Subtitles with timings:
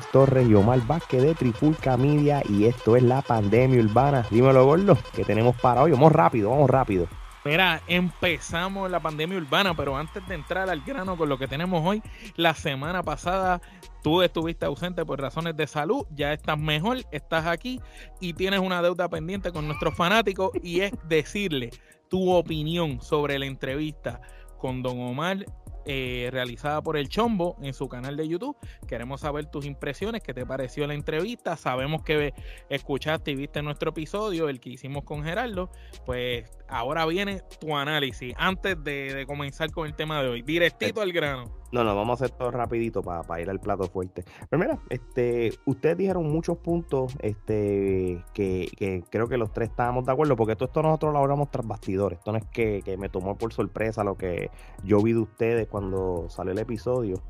[0.00, 4.26] Alex Torres y Omar Vázquez de Trifulca Media y esto es la pandemia urbana.
[4.30, 5.90] Dímelo, gordo, que tenemos para hoy.
[5.90, 7.06] Vamos rápido, vamos rápido.
[7.44, 11.86] Mira, empezamos la pandemia urbana, pero antes de entrar al grano con lo que tenemos
[11.86, 12.02] hoy,
[12.36, 13.60] la semana pasada
[14.02, 17.80] tú estuviste ausente por razones de salud, ya estás mejor, estás aquí
[18.20, 21.70] y tienes una deuda pendiente con nuestros fanáticos y es decirle
[22.08, 24.20] tu opinión sobre la entrevista
[24.58, 25.44] con Don Omar
[25.84, 28.56] eh, realizada por el Chombo en su canal de YouTube.
[28.86, 31.56] Queremos saber tus impresiones, qué te pareció la entrevista.
[31.56, 32.32] Sabemos que
[32.68, 35.70] escuchaste y viste nuestro episodio, el que hicimos con Gerardo.
[36.06, 40.42] Pues ahora viene tu análisis antes de, de comenzar con el tema de hoy.
[40.42, 41.59] Directito al grano.
[41.72, 44.24] No, no, vamos a hacer todo rapidito para ir al plato fuerte.
[44.48, 50.04] Pero mira, este, ustedes dijeron muchos puntos este, que, que creo que los tres estábamos
[50.04, 52.18] de acuerdo, porque todo esto nosotros lo hablamos tras bastidores.
[52.18, 54.50] Esto no es que, que me tomó por sorpresa lo que
[54.82, 57.22] yo vi de ustedes cuando salió el episodio.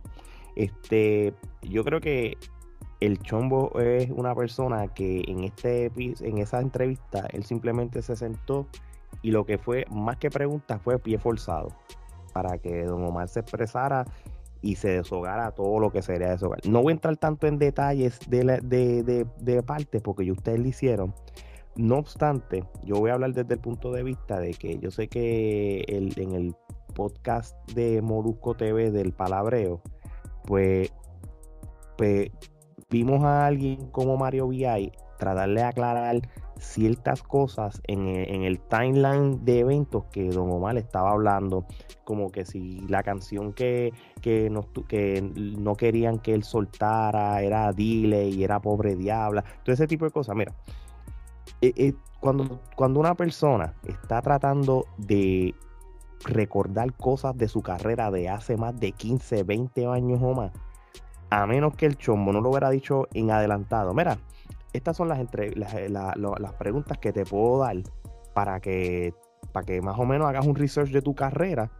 [0.57, 2.39] Este, yo creo que
[3.01, 8.67] el Chombo es una persona que en este en esa entrevista él simplemente se sentó
[9.23, 11.69] y lo que fue más que preguntas fue pie forzado
[12.33, 14.05] para que Don Omar se expresara
[14.63, 16.61] y se deshogara todo lo que sería deshogar.
[16.69, 20.61] No voy a entrar tanto en detalles de, la, de, de, de parte porque ustedes
[20.61, 21.15] lo hicieron.
[21.77, 25.09] No obstante, yo voy a hablar desde el punto de vista de que yo sé
[25.09, 26.55] que el, en el
[26.95, 29.81] podcast de Morusco TV del Palabreo,
[30.45, 30.93] pues,
[31.97, 32.31] pues
[32.91, 36.21] vimos a alguien como Mario VI tratarle de aclarar
[36.61, 41.67] ciertas cosas en el, timeline de eventos que Don Omar estaba hablando,
[42.05, 48.45] como que si la canción que, que no querían que él soltara era Dile y
[48.45, 50.37] era Pobre Diabla, todo ese tipo de cosas.
[50.37, 50.53] Mira,
[51.61, 55.55] eh, eh, cuando, cuando una persona está tratando de
[56.25, 60.53] recordar cosas de su carrera de hace más de 15, 20 años o más,
[61.31, 64.19] a menos que el chombo no lo hubiera dicho en adelantado, mira,
[64.73, 67.77] estas son las, entre, las, la, la, las, preguntas que te puedo dar
[68.35, 69.15] para que,
[69.53, 71.71] para que más o menos hagas un research de tu carrera.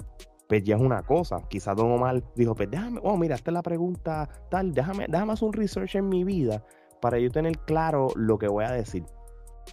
[0.49, 1.37] Pues ya es una cosa.
[1.49, 5.33] Quizás Don Omar dijo, pues déjame, oh, mira, esta es la pregunta tal, déjame, déjame
[5.33, 6.65] hacer un research en mi vida
[7.01, 9.05] para yo tener claro lo que voy a decir.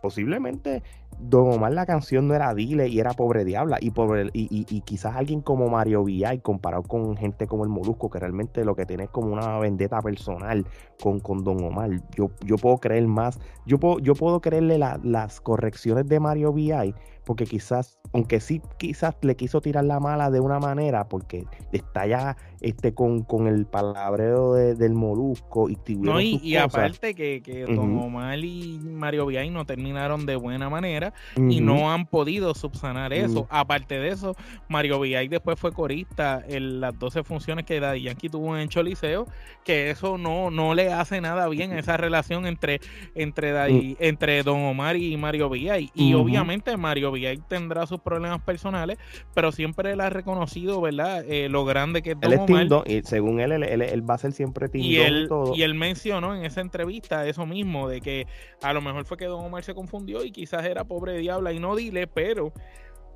[0.02, 0.84] Posiblemente
[1.20, 3.78] Don Omar la canción no era Dile y era Pobre Diabla.
[3.82, 7.70] Y, pobre, y, y, y quizás alguien como Mario Villay, comparado con gente como el
[7.70, 10.66] Molusco, que realmente lo que tiene es como una vendetta personal
[11.02, 11.90] con, con Don Omar.
[12.16, 16.54] Yo, yo puedo creer más, yo puedo, yo puedo creerle la, las correcciones de Mario
[16.54, 16.94] Villay,
[17.28, 22.08] porque quizás, aunque sí quizás le quiso tirar la mala de una manera, porque está
[22.08, 27.42] ya este, con, con el palabreo de, del Molusco y No, y, y aparte que,
[27.44, 27.76] que uh -huh.
[27.76, 31.54] Don Omar y Mario Villay no terminaron de buena manera uh -huh.
[31.54, 33.42] y no han podido subsanar eso.
[33.42, 33.48] Uh -huh.
[33.50, 34.34] Aparte de eso,
[34.70, 39.28] Mario Villay después fue corista en las 12 funciones que Daddy Yankee tuvo en Choliseo,
[39.66, 42.80] que eso no, no le hace nada bien a esa relación entre,
[43.16, 45.92] entre, Daddy, entre Don Omar y Mario Villay.
[45.94, 48.98] Y obviamente Mario Villay tendrá sus problemas personales,
[49.34, 51.24] pero siempre él ha reconocido, ¿verdad?
[51.28, 52.84] Eh, lo grande que es Don él es Omar.
[52.88, 55.56] y según él, él, él, él, va a ser siempre tindón y él, todo.
[55.56, 58.28] Y él mencionó en esa entrevista eso mismo, de que
[58.62, 61.60] a lo mejor fue que Don Omar se confundió y quizás era pobre diabla y
[61.60, 62.54] no dile, pero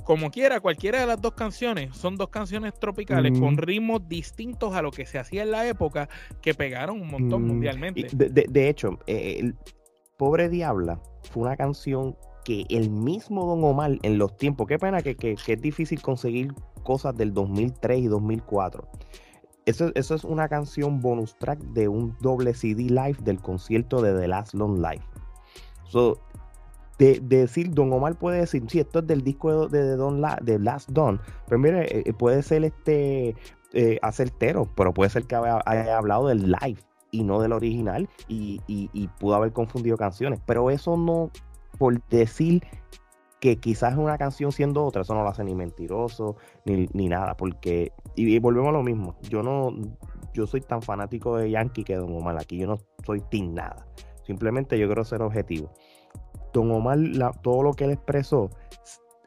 [0.04, 3.40] como quiera, cualquiera de las dos canciones son dos canciones tropicales mm.
[3.40, 6.10] con ritmos distintos a lo que se hacía en la época
[6.42, 7.48] que pegaron un montón mm.
[7.48, 8.08] mundialmente.
[8.12, 9.56] De, de, de, hecho, eh, el
[10.18, 11.00] Pobre Diabla
[11.32, 15.34] fue una canción que el mismo Don Omar en los tiempos, qué pena que, que,
[15.34, 16.54] es difícil conseguir
[16.84, 18.88] cosas del 2003 y 2004.
[19.66, 24.20] Eso, eso, es una canción bonus track de un doble CD live del concierto de
[24.20, 25.04] The Last Long Live.
[25.84, 26.20] So,
[26.98, 30.22] de, de, decir, Don Omar puede decir, sí, esto es del disco de, de, Don
[30.22, 33.36] La, de Last Don, pero mire, eh, puede ser este
[33.74, 36.80] eh, acertero, pero puede ser que haya, hablado del live
[37.12, 41.32] y no del original y, y pudo haber confundido canciones, pero eso no,
[41.78, 42.64] por decir
[43.42, 47.36] que quizás una canción siendo otra, eso no lo hace ni mentiroso ni, ni nada,
[47.36, 49.72] porque, y, y, volvemos a lo mismo, yo no,
[50.34, 53.88] yo soy tan fanático de Yankee que Don Omar, aquí yo no soy team nada,
[54.24, 55.74] simplemente yo quiero ser objetivo.
[56.54, 58.52] Don Omar, la, todo lo que él expresó,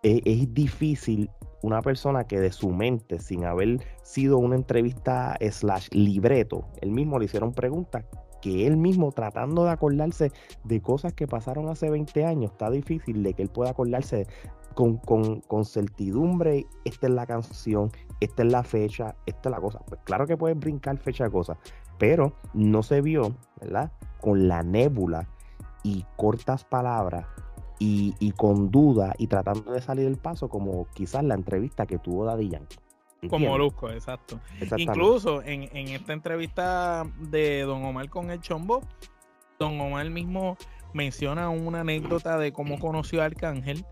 [0.03, 1.29] es, es, difícil
[1.63, 7.19] una persona que de su mente, sin haber sido una entrevista slash libreto, él mismo
[7.19, 8.05] le hicieron preguntas
[8.45, 10.31] que él mismo tratando de acordarse
[10.65, 14.27] de cosas que pasaron hace 20 años, está difícil de que él pueda acordarse
[14.75, 19.79] con, con, certidumbre, esta es la canción, esta es la fecha, esta es la cosa.
[19.87, 21.57] Pues claro que puedes brincar fecha de cosas,
[21.99, 23.93] pero no se vio, ¿verdad?
[24.21, 25.27] Con la nébula
[25.83, 27.25] y cortas palabras
[27.79, 31.99] y, y, con duda y tratando de salir del paso como quizás la entrevista que
[31.99, 32.77] tuvo Daddy Yankee.
[33.29, 34.41] Como Molusco, exacto.
[34.77, 38.83] Incluso en, en, esta entrevista de Don Omar con el Chombo,
[39.59, 40.57] Don Omar mismo
[40.93, 43.85] menciona una anécdota de cómo conoció a Arcángel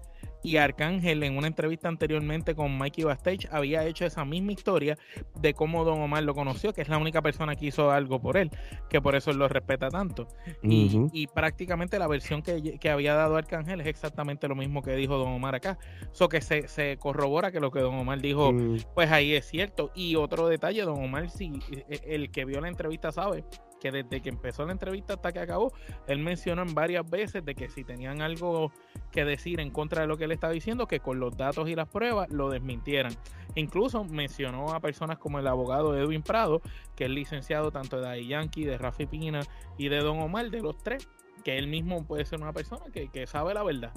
[0.43, 4.99] y Arcángel en una entrevista anteriormente con Mikey Bastage había hecho esa misma historia
[5.41, 8.37] de cómo Don Omar lo conoció, que es la única persona que hizo algo por
[8.37, 8.50] él,
[8.89, 10.27] que por eso él lo respeta tanto.
[10.62, 15.33] y, prácticamente la versión que, había dado Arcángel es exactamente lo mismo que dijo Don
[15.33, 15.79] Omar acá.
[16.12, 18.79] Eso que se, corrobora que lo que Don Omar dijo, mm.
[18.94, 19.91] pues ahí es cierto.
[19.94, 21.53] Y otro detalle, Don Omar, si
[21.89, 23.44] e, el que vio la entrevista sabe
[23.82, 25.73] que desde que empezó la entrevista hasta que acabó,
[26.06, 28.70] él mencionó en varias veces de que si tenían algo
[29.11, 31.75] que decir en contra de lo que él estaba diciendo, que con los datos y
[31.75, 33.12] las pruebas lo desmintieran.
[33.56, 36.62] Incluso mencionó a personas como el abogado Edwin Prado,
[36.94, 39.40] que es licenciado tanto de Daddy Yankee, de Rafi Pina
[39.76, 41.08] y de Don Omar, de los tres,
[41.43, 43.93] que él mismo puede ser una persona que, sabe la verdad.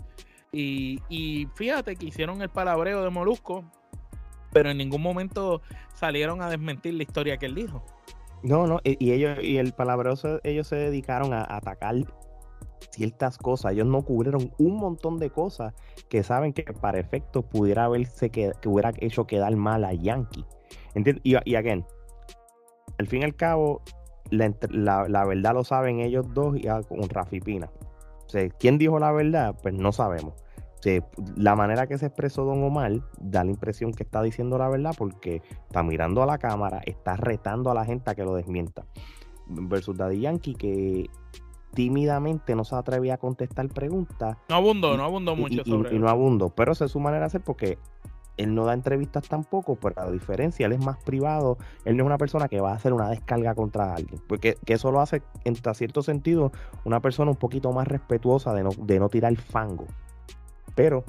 [0.51, 3.63] Y, y fíjate que hicieron el palabreo de Molusco,
[4.51, 5.61] pero en ningún momento
[5.93, 7.85] salieron a desmentir la historia que él dijo.
[8.45, 11.95] No, no, y ellos, y el palabroso, ellos se dedicaron a atacar
[12.91, 13.71] ciertas cosas.
[13.71, 15.73] Ellos no cubrieron un montón de cosas
[16.09, 20.45] que saben que para efecto pudiera haberse que, que hubiera hecho quedar mal a Yankee.
[20.93, 21.21] ¿Entiendes?
[21.25, 21.83] Y, y again,
[22.99, 23.81] al fin y al cabo,
[24.29, 27.71] la, verdad lo saben ellos dos y con Rafi Pina.
[28.27, 29.55] O sea, ¿quién dijo la verdad?
[29.59, 30.35] Pues no sabemos
[31.35, 34.93] la manera que se expresó Don Omar da la impresión que está diciendo la verdad
[34.97, 38.85] porque está mirando a la cámara, está retando a la gente a que lo desmienta.
[39.47, 41.09] Versus Daddy Yankee que
[41.73, 44.37] tímidamente no se atrevía a contestar preguntas.
[44.49, 47.21] No abundó, no abundó mucho y, sobre y, no abundó, pero esa es su manera
[47.21, 47.77] de hacer porque
[48.37, 52.07] él no da entrevistas tampoco, pero a diferencia, él es más privado, él no es
[52.07, 55.21] una persona que va a hacer una descarga contra alguien, porque que eso lo hace,
[55.43, 56.51] en cierto sentido,
[56.83, 59.85] una persona un poquito más respetuosa de no, de no tirar fango.
[60.75, 61.05] Pero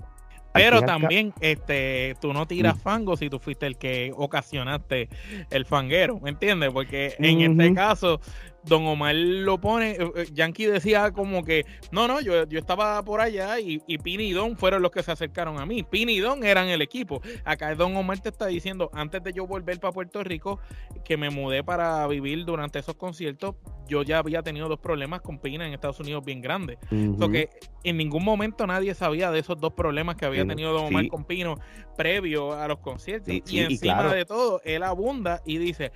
[0.57, 2.81] pero también este tú no tiras mm.
[2.81, 5.09] fango si tú fuiste el que ocasionaste
[5.51, 6.71] el fanguero, ¿me entiendes?
[6.73, 8.21] Porque en este caso
[8.67, 13.03] Don Omar lo pone, eh, eh, Yankee decía como que, no, no, yo, yo estaba
[13.05, 15.83] por allá y, y Pini y Don fueron los que se acercaron a mí.
[15.85, 17.23] Pini y Don eran el equipo.
[17.45, 20.59] Acá Don Omar te está diciendo, antes de yo volver para Puerto Rico,
[21.05, 23.55] que me mudé para vivir durante esos conciertos,
[23.89, 26.79] yo ya había tenido dos problemas con Pina en Estados Unidos bien grandes.
[26.91, 27.51] Uh que
[27.83, 31.25] en ningún momento nadie sabía de esos dos problemas que había tenido Don Omar con
[31.25, 31.57] Pino
[31.97, 33.35] previo a los conciertos.
[33.35, 35.93] y encima de todo, él abunda y dice,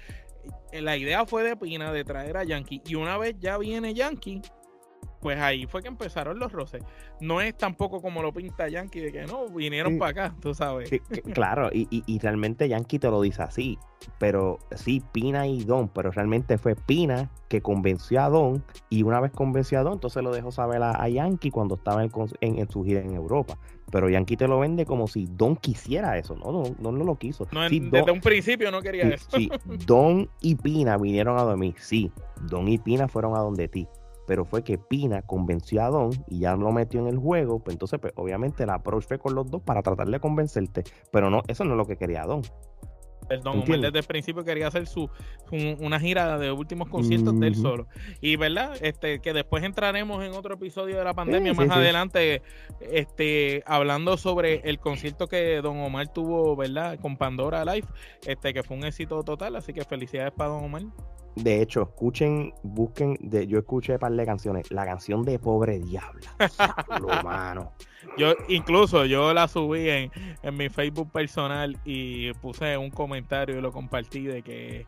[0.72, 2.82] la idea fue de Pina de traer a Yankee.
[2.86, 4.40] Y una vez ya viene Yankee,
[5.20, 6.82] pues ahí fue que empezaron los roces.
[7.20, 10.90] No es tampoco como lo pinta Yankee de que no, vinieron para acá, tú sabes.
[11.34, 13.78] claro, y, y, realmente Yankee te lo dice así,
[14.18, 19.20] pero sí, Pina y Don, pero realmente fue Pina que convenció a Don y una
[19.20, 22.84] vez convenció a Don, entonces lo dejó saber a, Yankee cuando estaba en, en, su
[22.84, 23.58] gira en Europa.
[23.90, 27.46] Pero Yankee te lo vende como si Don quisiera eso, no, Don, no, lo quiso.
[27.50, 29.28] desde un principio no quería eso.
[29.36, 29.50] Sí,
[29.84, 32.10] Don y Pina vinieron a dormir, sí,
[32.42, 33.88] Don y Pina fueron a donde ti
[34.30, 37.74] pero fue que Pina convenció a Don y ya lo metió en el juego, pues
[37.74, 41.42] entonces pues, obviamente la approach fue con los dos para tratar de convencerte, pero no,
[41.48, 42.40] eso no es lo que quería Don.
[43.30, 45.08] El Don Omar desde el principio quería hacer su,
[45.50, 47.86] una gira de últimos conciertos del solo.
[48.20, 52.42] Y verdad, este, que después entraremos en otro episodio de la pandemia más adelante,
[52.80, 56.98] este, hablando sobre el concierto que Don Omar tuvo, ¿verdad?
[57.00, 57.86] Con Pandora Live,
[58.26, 60.82] este, que fue un éxito total, así que felicidades para Don Omar.
[61.36, 65.78] De hecho, escuchen, busquen, de, yo escuché un par de canciones, la canción de Pobre
[65.78, 66.36] Diabla.
[67.00, 67.72] lo mano.
[68.16, 70.10] Yo incluso yo la subí en,
[70.42, 74.86] en mi Facebook personal y puse un comentario y lo compartí de que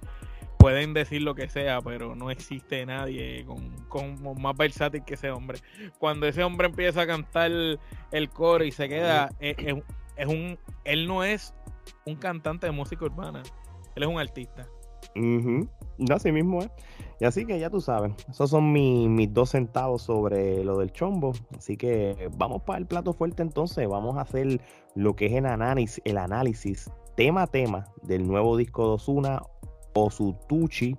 [0.62, 3.44] pueden decir lo que sea, pero no existe nadie
[3.88, 5.58] con, más versátil que ese hombre.
[5.98, 9.56] Cuando ese hombre empieza a cantar el coro y se queda, es,
[10.16, 11.52] es un, él no es
[12.06, 13.42] un cantante de música urbana,
[13.96, 14.68] él es un artista.
[15.98, 16.70] No, así mismo es.
[17.22, 21.30] Y así que ya tú sabes, esos son mis dos centavos sobre lo del chombo.
[21.56, 23.88] Así que vamos para el plato fuerte entonces.
[23.88, 24.60] Vamos a hacer
[24.96, 29.40] lo que es el análisis, el análisis tema a tema del nuevo disco de Osuna,
[29.94, 30.96] Osutuchi,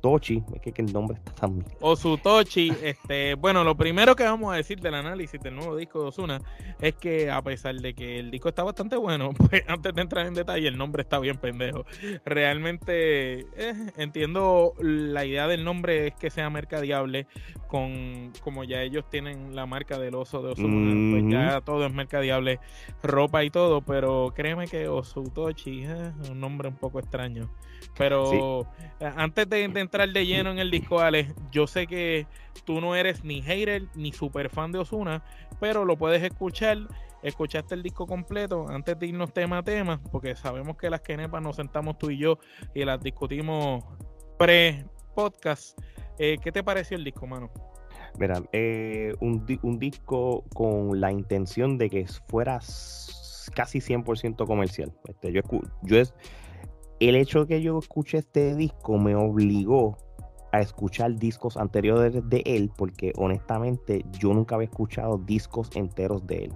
[0.00, 1.70] Tochi, es que, el nombre está tan bien.
[1.80, 6.08] Osutochi, este, bueno, lo primero que vamos a decir del análisis del nuevo disco de
[6.08, 6.40] Osuna
[6.80, 10.26] es que a pesar de que el disco está bastante bueno, pues antes de entrar
[10.26, 11.84] en detalle, el nombre está bien pendejo.
[12.24, 17.26] Realmente eh, entiendo la idea del nombre es que sea mercadiable
[17.70, 21.94] con como ya ellos tienen la marca del oso de Osuna, pues ya todo es
[21.94, 22.58] mercadiable,
[23.00, 27.48] ropa y todo, pero créeme que Osutochi es eh, un nombre un poco extraño.
[27.96, 28.66] Pero
[29.16, 32.26] antes de, entrar de lleno en el disco, Alex, yo sé que
[32.64, 35.22] tú no eres ni hater ni super fan de Osuna,
[35.60, 36.78] pero lo puedes escuchar.
[37.22, 41.42] Escuchaste el disco completo antes de irnos tema a tema, porque sabemos que las quenepas
[41.42, 42.38] nos sentamos tú y yo
[42.74, 43.84] y las discutimos
[45.14, 45.78] pre-podcast.
[46.18, 47.50] Eh, ¿Qué te pareció el disco, mano?
[48.18, 52.58] Mira, eh, un, un, disco con la intención de que fuera
[53.54, 54.92] casi 100% comercial.
[55.08, 55.42] Este, yo,
[55.82, 56.12] yo es,
[56.98, 59.96] el hecho de que yo escuche este disco me obligó
[60.52, 66.44] a escuchar discos anteriores de él, porque honestamente yo nunca había escuchado discos enteros de
[66.44, 66.52] él.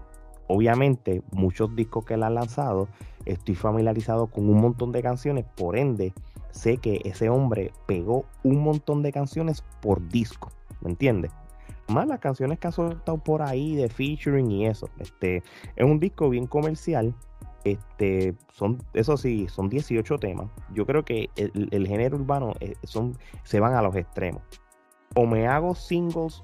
[0.49, 2.89] Obviamente, muchos discos que él ha lanzado,
[3.27, 6.13] estoy familiarizado con un montón de canciones, por ende,
[6.51, 10.51] sé que ese hombre pegó un montón de canciones por disco,
[10.81, 11.33] ¿me entiendes?
[11.89, 14.89] Más las canciones que ha soltado por ahí de featuring y eso.
[14.99, 15.43] Este,
[15.77, 17.15] es un disco bien comercial,
[17.65, 20.49] este, son, eso sí, son 18 temas.
[20.73, 24.43] Yo creo que el, género urbano eh, son, se van a los extremos.
[25.15, 26.43] O me hago singles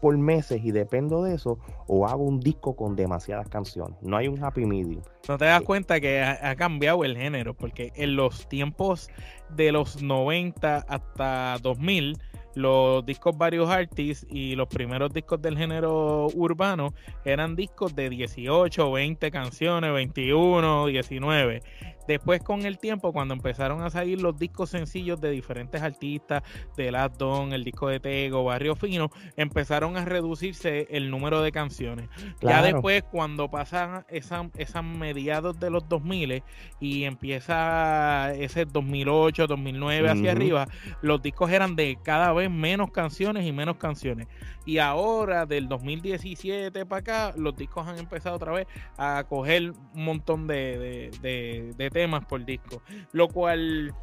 [0.00, 3.96] por meses y dependo de eso, o hago un disco con demasiadas canciones.
[4.02, 5.02] No hay un happy medium.
[5.28, 9.10] No te das cuenta que ha, cambiado el género, porque en los tiempos
[9.50, 12.18] de los 90 hasta 2000
[12.56, 16.94] los discos varios artists y los primeros discos del género urbano
[17.24, 21.62] eran discos de 18, 20 canciones, 21, 19.
[22.06, 26.42] Después con el tiempo, cuando empezaron a salir los discos sencillos de diferentes artistas,
[26.76, 31.50] de Last Don, el disco de Tego, Barrio Fino, empezaron a reducirse el número de
[31.50, 32.08] canciones.
[32.40, 36.42] Ya después, cuando pasan esas mediados de los 2000
[36.80, 40.68] y empieza ese 2008, 2009 hacia arriba,
[41.02, 44.26] los discos eran de cada vez menos canciones y menos canciones.
[44.64, 50.04] Y ahora, del 2017 para acá, los discos han empezado otra vez a coger un
[50.04, 52.82] montón de, de, temas por disco.
[53.12, 53.94] Lo cual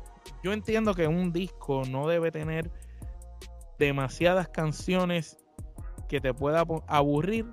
[0.44, 2.72] yo entiendo que un disco no debe tener
[3.78, 5.38] demasiadas canciones
[6.08, 7.46] que te pueda aburrir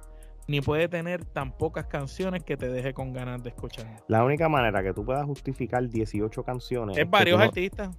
[0.46, 3.86] ni puede tener tan pocas canciones que te deje con ganas de escuchar.
[4.08, 7.90] La única manera que tú puedas justificar 18 canciones es, varios artistas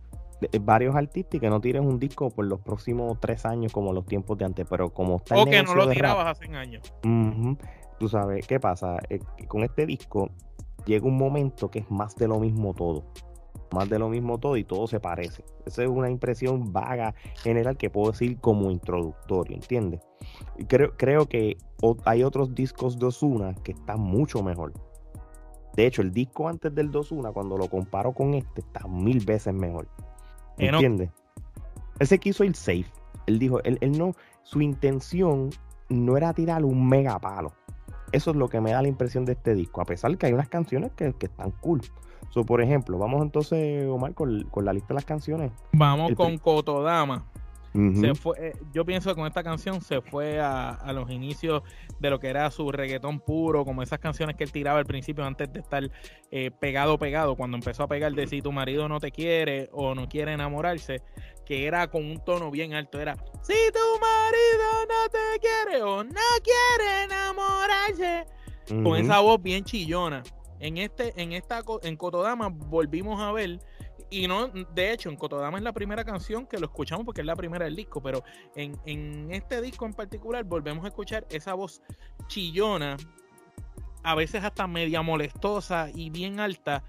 [0.62, 4.06] varios artistas y que no tires un disco por los próximos tres años como los
[4.06, 6.94] tiempos de antes, pero como está O que no lo tirabas hace años.
[8.00, 8.98] Tú sabes, ¿qué pasa?
[9.10, 10.30] Eh, con este disco
[10.86, 13.04] llega un momento que es más de lo mismo todo.
[13.74, 15.46] Más de lo mismo todo y todo se parece.
[15.66, 20.02] Esa es una impresión vaga general que puedo decir como introductorio, ¿entiendes?
[20.68, 21.58] Creo, creo que
[22.06, 24.74] hay otros discos de Osuna que están mucho mejor.
[25.76, 29.54] De hecho, el disco antes del 2-1, cuando lo comparo con este, está mil veces
[29.54, 29.88] mejor.
[30.68, 31.10] ¿Entiendes?
[32.00, 32.86] Él se quiso ir safe.
[33.28, 34.14] Él dijo, él, no,
[34.44, 35.50] su intención
[35.90, 37.54] no era tirar un mega palo.
[38.12, 40.34] Eso es lo que me da la impresión de este disco, a pesar que hay
[40.34, 41.82] unas canciones que, están cool.
[42.30, 45.52] So, por ejemplo, vamos entonces, Omar, con, con la lista de las canciones.
[45.74, 47.31] Vamos con Cotodama
[47.74, 51.64] se fue, eh, yo pienso que con esta canción se fue a, los inicios
[52.00, 55.24] de lo que era su reggaetón puro, como esas canciones que él tiraba al principio
[55.24, 55.90] antes de estar
[56.32, 59.96] eh, pegado, pegado, cuando empezó a pegar de si tu marido no te quiere o
[59.96, 61.02] no quiere enamorarse,
[61.46, 66.04] que era con un tono bien alto, era si tu marido no te quiere o
[66.04, 68.26] no quiere enamorarse,
[68.84, 70.24] con esa voz bien chillona.
[70.60, 73.60] En este, en esta, en Cotodama volvimos a ver
[74.12, 77.28] y no, de hecho, en Cotodama es la primera canción que lo escuchamos porque es
[77.28, 78.24] la primera del disco, pero
[78.56, 81.82] en, este disco en particular volvemos a escuchar esa voz
[82.28, 82.98] chillona,
[84.04, 86.84] a veces hasta media molestosa y bien alta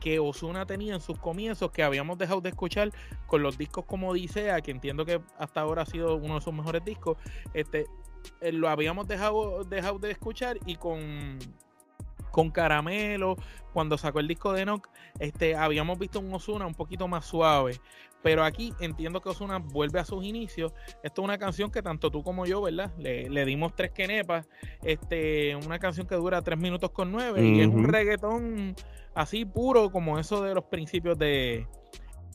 [0.00, 2.90] que Osuna tenía en sus comienzos, que habíamos dejado de escuchar
[3.28, 6.52] con los discos como Odisea, que entiendo que hasta ahora ha sido uno de sus
[6.52, 7.18] mejores discos,
[7.54, 7.86] este,
[8.40, 11.38] eh, lo habíamos dejado, dejado de escuchar y con
[12.34, 13.36] con Caramelo,
[13.72, 14.88] cuando sacó el disco de Nock,
[15.20, 17.80] este, habíamos visto un Osuna un poquito más suave.
[18.24, 20.72] Pero aquí entiendo que Osuna vuelve a sus inicios.
[21.04, 22.90] Esto es una canción que tanto tú como yo, ¿verdad?
[22.98, 24.48] Le, dimos tres quenepas.
[24.82, 27.40] Este, una canción que dura tres minutos con nueve.
[27.46, 28.74] Y es un reggaetón
[29.14, 31.68] así puro como eso de los principios de,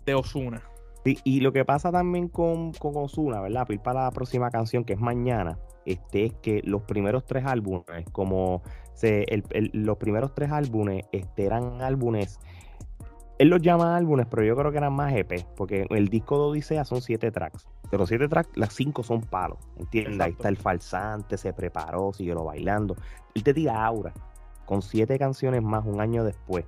[0.06, 0.64] de Osuna.
[1.04, 3.68] y lo que pasa también con, con Osuna, ¿verdad?
[3.84, 8.62] Para la próxima canción que es mañana, este, es que los primeros tres álbumes, como
[9.74, 12.40] los primeros tres álbumes este, eran álbumes
[13.40, 16.44] él los llama álbumes, pero yo creo que eran más EP, porque el disco de
[16.44, 17.68] Odisea son siete tracks.
[17.90, 20.20] Pero siete tracks, las cinco son palos, ¿entiendes?
[20.20, 22.98] Ahí está el falsante, se preparó, siguió bailando.
[23.34, 24.14] Él te tira aura
[24.66, 26.66] con siete canciones más un año después.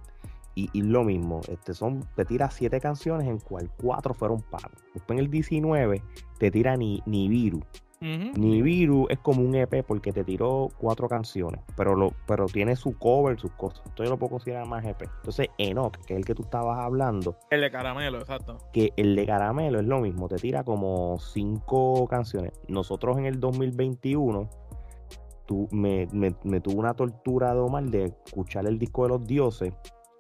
[0.56, 4.78] Y, lo mismo, este son, te tira siete canciones en cual cuatro fueron palos.
[4.94, 6.04] Después en el 19
[6.40, 7.28] te tira ni, ni
[8.02, 12.76] Nibiru, Nibiru es como un EP porque te tiró cuatro canciones, pero lo, pero tiene
[12.76, 13.82] su cover, sus cosas.
[13.86, 15.04] Entonces yo lo puedo considerar más EP.
[15.04, 17.38] Entonces Enoch, que es el que tú estabas hablando.
[17.52, 18.58] El de caramelo, exacto.
[18.74, 22.54] Que el de caramelo es lo mismo, te tira como cinco canciones.
[22.68, 24.50] Nosotros en el 2021
[25.46, 29.28] tú, me, me, me tuvo una tortura de Omar de escuchar el disco de los
[29.28, 29.74] dioses.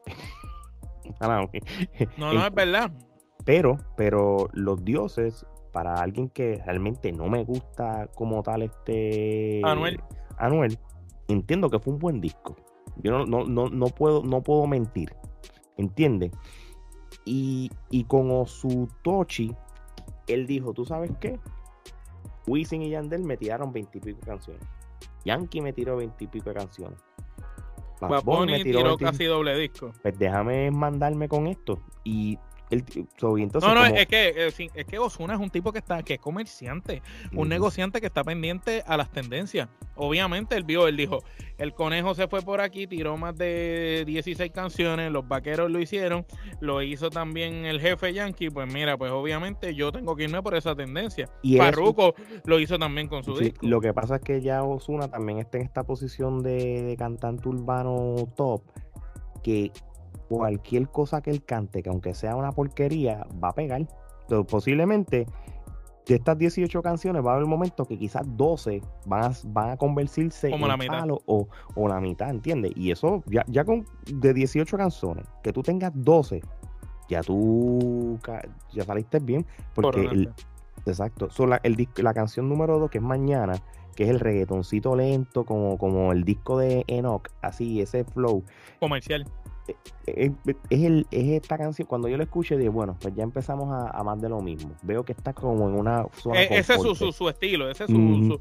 [2.18, 2.92] no, no, es verdad.
[3.44, 10.02] Pero, pero los dioses para alguien que realmente no me gusta como tal este Anuel,
[10.38, 10.78] Anuel
[11.28, 12.56] entiendo que fue un buen disco.
[12.98, 15.16] Yo no, no, no, puedo, no puedo mentir.
[15.78, 16.32] ¿Entiendes?
[17.26, 19.56] Y, y con Osutochi,
[20.28, 21.40] él dijo, ¿tú sabes qué?
[22.48, 24.64] Wisin y Yandel me tiraron veintipico canciones.
[25.26, 27.00] Yankee me tiró veintipico canciones.
[28.02, 29.92] Bad me tiró, casi doble disco.
[30.02, 31.80] Pues déjame mandarme con esto.
[32.04, 32.40] Y
[33.62, 36.20] no, no, es que eh, es que Osuna es un tipo que está que es
[36.20, 37.02] comerciante,
[37.34, 39.70] un negociante que está pendiente a las tendencias.
[39.96, 41.20] Obviamente él vio, él dijo,
[41.58, 46.26] el conejo se fue por aquí, tiró más de 16 canciones, los vaqueros lo hicieron,
[46.60, 50.56] lo hizo también el jefe Yankee, pues mira, pues obviamente yo tengo que irme por
[50.56, 51.30] esa tendencia.
[51.42, 53.60] Y Parruco lo hizo también con su disco.
[53.68, 58.16] Lo que pasa es que ya Osuna también está en esta posición de cantante urbano
[58.36, 58.64] top
[59.44, 59.72] que
[60.38, 63.82] cualquier cosa que él cante, que aunque sea una porquería, va a pegar.
[64.22, 65.26] Entonces, posiblemente
[66.08, 69.70] de estas 18 canciones va a haber un momento que quizás 12 van a, van
[69.72, 71.06] a convertirse en la mitad.
[71.10, 72.72] o, o, la mitad, ¿entiendes?
[72.76, 76.42] Y eso, ya, ya con de 18 canciones, que tú tengas 12,
[77.10, 78.18] ya tú
[78.72, 80.34] ya saliste bien, porque el,
[80.86, 83.54] exacto, la, el, la canción número 2 que es mañana,
[83.96, 88.44] que es el reggaetoncito lento, como, como el disco de Enoch, así, ese flow.
[88.80, 89.26] Comercial
[90.06, 90.32] es,
[90.70, 94.20] el, es esta canción, cuando yo la escuché, dije, bueno, pues ya empezamos a, más
[94.22, 94.72] de lo mismo.
[94.82, 96.42] Veo que está como en una zona.
[96.42, 98.40] E, ese es su, su, estilo, ese es su, su,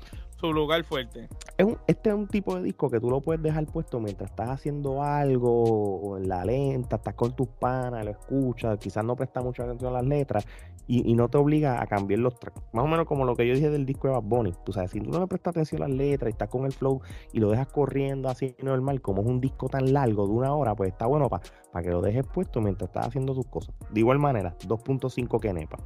[0.49, 1.29] lugar fuerte.
[1.59, 4.51] Es este es un tipo de disco que tú lo puedes dejar puesto mientras estás
[4.51, 9.41] haciendo algo, o en la lenta, estás con tus panas, lo escuchas, quizás no presta
[9.41, 10.47] mucha atención a las letras,
[10.87, 12.61] y, no te obliga a cambiar los tracks.
[12.73, 14.53] Más o menos como lo que yo dije del disco de Bad Bunny.
[14.65, 16.73] Tú sabes, si tú no le prestas atención a las letras y estás con el
[16.73, 17.01] flow
[17.33, 20.75] y lo dejas corriendo así normal, como es un disco tan largo de una hora,
[20.75, 23.73] pues está bueno para que lo dejes puesto mientras estás haciendo tus cosas.
[23.91, 25.79] De igual manera, 2.5 que nepa.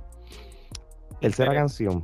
[1.21, 2.03] Tercera canción,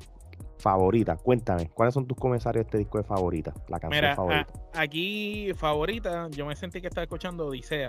[0.60, 1.16] favorita.
[1.16, 3.52] Cuéntame, ¿cuáles son tus comentarios de este disco de favorita?
[3.68, 4.52] La canción favorita.
[4.74, 7.88] aquí, favorita, yo me sentí que estaba escuchando Odisea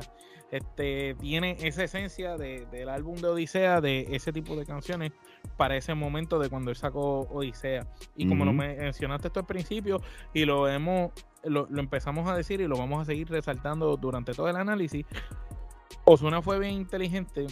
[0.51, 5.13] este, tiene esa esencia del álbum de Odisea, de ese tipo de canciones
[5.55, 7.88] para ese momento de cuando él sacó Odisea.
[8.17, 10.01] Y como lo mencionaste esto al principio
[10.34, 11.12] y lo hemos,
[11.45, 15.05] lo, empezamos a decir y lo vamos a seguir resaltando durante todo el análisis,
[16.03, 17.47] Osuna fue bien inteligente.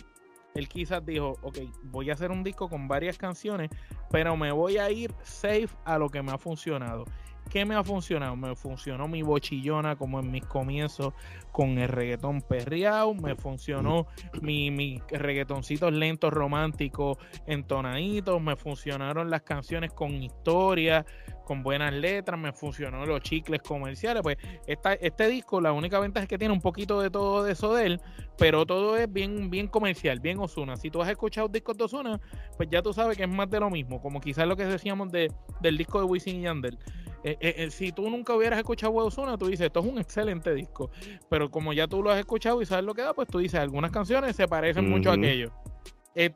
[0.56, 3.70] Él quizás dijo, ok, voy a hacer un disco con varias canciones,
[4.10, 7.06] pero me voy a ir safe a lo que me ha funcionado.
[7.50, 8.36] ¿Qué me ha funcionado?
[8.36, 11.14] Me funcionó mi bochillona como en mis comienzos
[11.52, 14.06] con el reggaetón perreado, me funcionó
[14.42, 21.06] mi, mi reggaetoncitos lentos, románticos, entonaditos, me funcionaron las canciones con historia,
[21.50, 24.22] con buenas letras, me funcionó los chicles comerciales.
[24.22, 27.74] Pues esta, este disco, la única ventaja es que tiene un poquito de todo eso
[27.74, 28.02] de él,
[28.38, 30.78] pero todo es bien, bien comercial, bien Osuna.
[30.78, 32.22] Si tú has escuchado discos de Osuna,
[32.56, 35.12] pues ya tú sabes que es más de lo mismo, como quizás lo que decíamos
[35.12, 36.78] de, del disco de Wisin y Yandel.
[37.24, 40.54] Eh, eh, eh, si tú nunca hubieras escuchado Osuna, tú dices, esto es un excelente
[40.54, 40.92] disco.
[41.32, 43.60] Pero como ya tú lo has escuchado y sabes lo que da, pues tú dices,
[43.60, 45.52] algunas canciones se parecen mucho a aquello.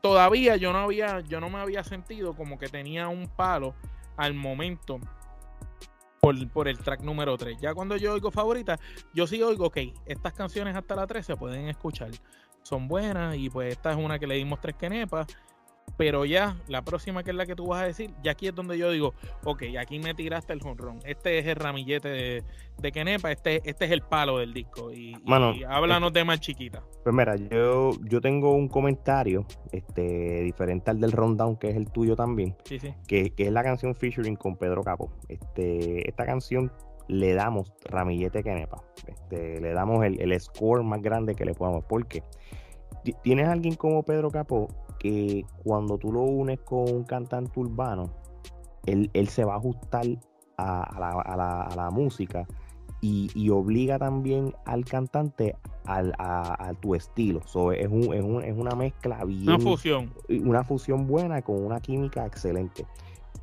[0.01, 3.75] todavía yo no había, yo no me había sentido como que tenía un palo
[4.17, 4.99] al momento
[6.19, 7.59] por, por, el track número 3.
[7.59, 8.79] Ya cuando yo oigo favorita,
[9.13, 12.11] yo sí oigo, ok, estas canciones hasta la 3 se pueden escuchar.
[12.61, 15.27] Son buenas y pues esta es una que le dimos tres quenepas
[15.97, 18.55] pero ya, la próxima que es la que tú vas a decir, ya aquí es
[18.55, 20.99] donde yo digo, ok, aquí me tiraste el jonrón.
[21.05, 22.43] Este es el ramillete de,
[22.79, 24.91] de Kenepa, este, este es el palo del disco.
[24.91, 25.15] Y,
[25.67, 26.83] háblanos de más chiquita.
[27.03, 31.91] Pues mira, yo, yo tengo un comentario este, diferente al del rundown, que es el
[31.91, 32.55] tuyo también.
[32.65, 32.93] Sí, sí.
[33.07, 35.11] Que, que es la canción featuring con Pedro Capo.
[35.29, 36.71] Este, esta canción
[37.07, 38.81] le damos ramillete Kenepa.
[39.05, 41.83] Este, le damos el, el score más grande que le podamos.
[41.85, 42.23] porque
[43.21, 44.67] Tienes alguien como Pedro Capó
[45.03, 48.09] que cuando tú lo unes con un cantante urbano,
[48.85, 50.05] él, se va a ajustar
[50.57, 52.47] a, la, música
[53.01, 57.41] y, obliga también al cantante al, a, tu estilo.
[57.41, 59.49] es, un, es, un, es, una mezcla bien.
[59.49, 60.13] Una fusión.
[60.29, 62.87] Una fusión buena con una química excelente.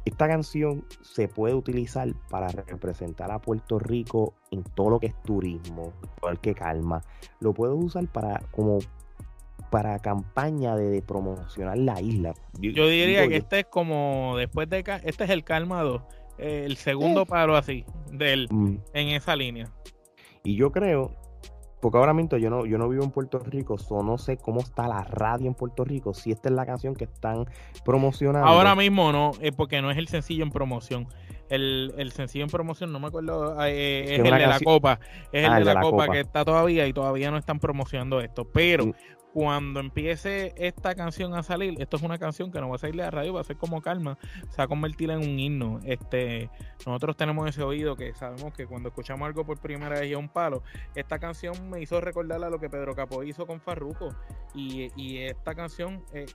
[0.07, 5.23] Esta canción se puede utilizar para representar a Puerto Rico en todo lo que es
[5.25, 7.03] turismo, igual que calma.
[7.39, 8.79] Lo puedes usar para como
[9.71, 12.35] para campaña de, promocionar la isla.
[12.61, 16.03] Yo, diría que este es como después de este es el Calma 2
[16.41, 18.77] el segundo paro así de él mm.
[18.95, 19.71] en esa línea.
[20.43, 21.15] Y yo creo,
[21.81, 24.61] porque ahora mismo yo no, yo no vivo en Puerto Rico, so no sé cómo
[24.61, 27.47] está la radio en Puerto Rico, si esta es la canción que están
[27.85, 28.49] promocionando.
[28.49, 31.09] Ahora mismo no, es porque no es el sencillo en promoción.
[31.51, 35.01] El, sencillo en promoción, no me acuerdo, eh, es, el de la copa.
[35.33, 38.45] Es el ah, de, la, copa, que está todavía y todavía no están promocionando esto.
[38.45, 38.93] Pero mm
[39.33, 43.01] cuando empiece esta canción a salir, esto es una canción que no va a salir
[43.01, 45.81] a la radio, va a ser como calma, se va a convertir en un himno.
[45.85, 46.51] Este,
[46.87, 50.29] nosotros tenemos ese oído que sabemos que cuando escuchamos algo por primera vez y un
[50.29, 50.63] palo,
[50.95, 54.15] esta canción me hizo recordar a lo que Pedro Capó hizo con Farruko.
[54.55, 54.91] Y,
[55.21, 56.35] esta canción es,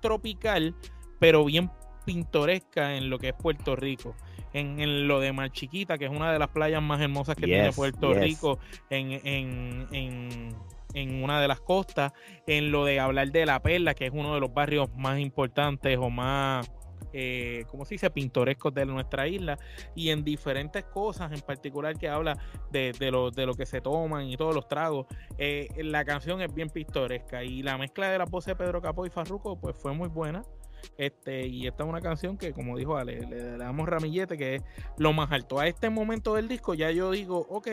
[0.00, 0.74] tropical,
[1.18, 1.70] pero bien
[2.04, 4.14] pintoresca en lo que es Puerto Rico.
[4.52, 7.72] En, lo de Mar Chiquita, que es una de las playas más hermosas que tiene
[7.72, 8.58] Puerto Rico,
[8.90, 10.54] en, en en
[11.06, 12.12] una de las costas,
[12.46, 15.98] en lo de hablar de La Perla, que es uno de los barrios más importantes
[15.98, 16.70] o más,
[17.12, 19.58] eh, ¿cómo se dice?, pintorescos de nuestra isla,
[19.94, 22.38] y en diferentes cosas, en particular que habla
[22.70, 25.06] de, lo, de lo que se toman y todos los tragos.
[25.38, 29.06] Eh, la canción es bien pintoresca y la mezcla de la voz de Pedro Capó
[29.06, 30.42] y Farruco pues fue muy buena.
[30.96, 34.56] Este, y esta es una canción que, como dijo Ale, le, le, damos ramillete, que
[34.56, 34.62] es
[34.96, 35.58] lo más alto.
[35.58, 37.68] A este momento del disco ya yo digo, ok,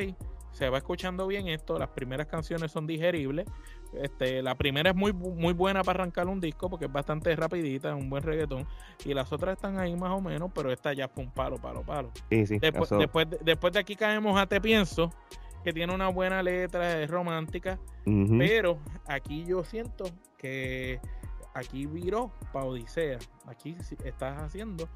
[0.56, 3.46] se va escuchando bien esto, las primeras canciones son digeribles.
[3.94, 7.90] Este, la primera es muy, muy buena para arrancar un disco porque es bastante rapidita,
[7.90, 8.66] es un buen reggaetón.
[9.04, 11.84] Y las otras están ahí más o menos, pero esta ya fue un palo, palo,
[11.84, 12.10] palo.
[12.30, 15.12] después, después, de, después de aquí caemos a Te Pienso,
[15.66, 17.78] que tiene una buena letra, es romántica.
[18.06, 20.06] Pero aquí yo siento
[20.38, 21.02] que
[21.54, 23.20] aquí viró para Odisea.
[23.46, 24.88] Aquí estás haciendo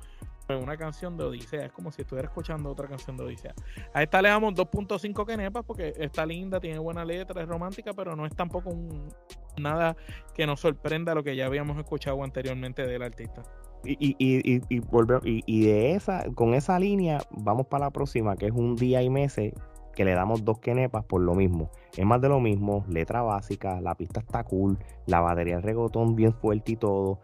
[0.57, 1.65] una canción de Odisea.
[1.65, 3.53] Es como si estuviera escuchando otra canción de Odisea.
[3.93, 8.15] A esta le damos 2.5 kenepas porque está linda, tiene buena letra, es romántica, pero
[8.15, 9.09] no es tampoco un,
[9.57, 9.95] nada
[10.33, 13.43] que nos sorprenda lo que ya habíamos escuchado anteriormente del artista.
[13.85, 18.47] Y, y, y, y, y, de esa, con esa línea, vamos para la próxima, que
[18.47, 19.53] es un día y meses,
[19.95, 21.71] que le damos dos kenepas por lo mismo.
[21.95, 26.15] Es más de lo mismo, letra básica, la pista está cool, la batería de regotón
[26.15, 27.19] bien fuerte y todo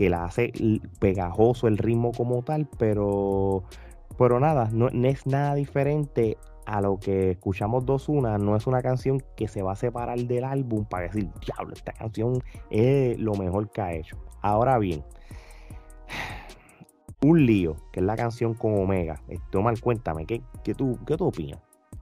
[0.00, 0.50] que la hace
[0.98, 3.64] pegajoso el ritmo como tal, pero,
[4.16, 8.80] pero nada, no, es nada diferente a lo que escuchamos dos una, no es una
[8.80, 13.34] canción que se va a separar del álbum para decir, diablo, esta canción es lo
[13.34, 14.16] mejor que ha hecho.
[14.40, 15.04] Ahora bien,
[17.22, 19.20] un lío, que es la canción con Omega.
[19.52, 21.60] Omar, cuéntame, ¿qué, qué, tú, ¿qué tú opinas?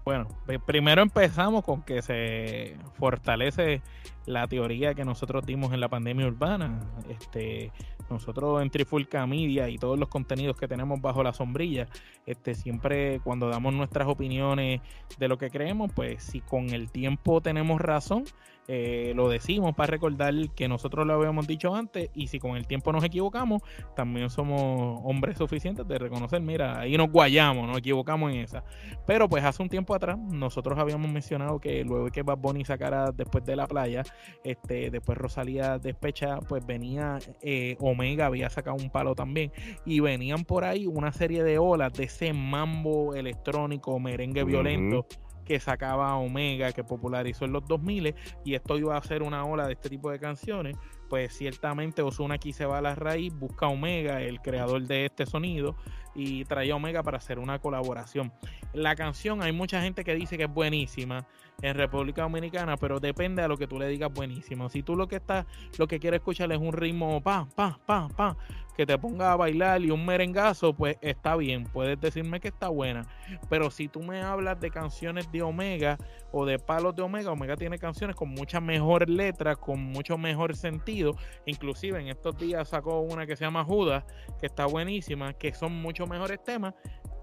[0.08, 0.26] Bueno,
[0.64, 3.82] primero empezamos con que se fortalece
[4.24, 6.80] la teoría que nosotros dimos en la pandemia urbana.
[7.10, 7.72] Este,
[8.08, 11.88] nosotros en Trifulca Media y todos los contenidos que tenemos bajo la sombrilla,
[12.24, 14.80] este, siempre cuando damos nuestras opiniones
[15.18, 18.24] de lo que creemos, pues si con el tiempo tenemos razón,
[18.68, 22.66] eh, lo decimos para recordar que nosotros lo habíamos dicho antes y si con el
[22.66, 23.62] tiempo nos equivocamos,
[23.96, 28.62] también somos hombres suficientes de reconocer, mira, ahí nos guayamos, nos equivocamos en esa.
[29.06, 33.10] Pero pues hace un tiempo atrás nosotros habíamos mencionado que luego que Bad Bunny sacara
[33.10, 34.02] después de la playa,
[34.44, 39.50] este, después Rosalía despecha, pues venía eh, Omega, había sacado un palo también
[39.86, 45.06] y venían por ahí una serie de olas de ese mambo electrónico, merengue violento
[45.48, 49.66] que sacaba Omega, que popularizó en los 2000 y esto iba a ser una ola
[49.66, 50.76] de este tipo de canciones,
[51.08, 55.26] pues ciertamente Osuna aquí se va a la raíz, busca Omega, el creador de este
[55.26, 55.76] sonido,
[56.14, 58.32] y trae Omega para hacer una colaboración.
[58.72, 61.26] La canción hay mucha gente que dice que es buenísima
[61.62, 64.68] en República Dominicana, pero depende de lo que tú le digas buenísimo.
[64.68, 65.46] Si tú lo que estás,
[65.78, 68.36] lo que quieres escuchar es un ritmo pa, pa, pa, pa,
[68.76, 72.68] que te ponga a bailar y un merengazo, pues está bien, puedes decirme que está
[72.68, 73.02] buena.
[73.48, 75.98] Pero si tú me hablas de canciones de Omega
[76.30, 80.54] o de palos de Omega, Omega tiene canciones con mucha mejor letra, con mucho mejor
[80.54, 80.97] sentido.
[81.46, 84.04] Inclusive en estos días sacó una que se llama Judas,
[84.40, 86.74] que está buenísima, que son mucho mejores temas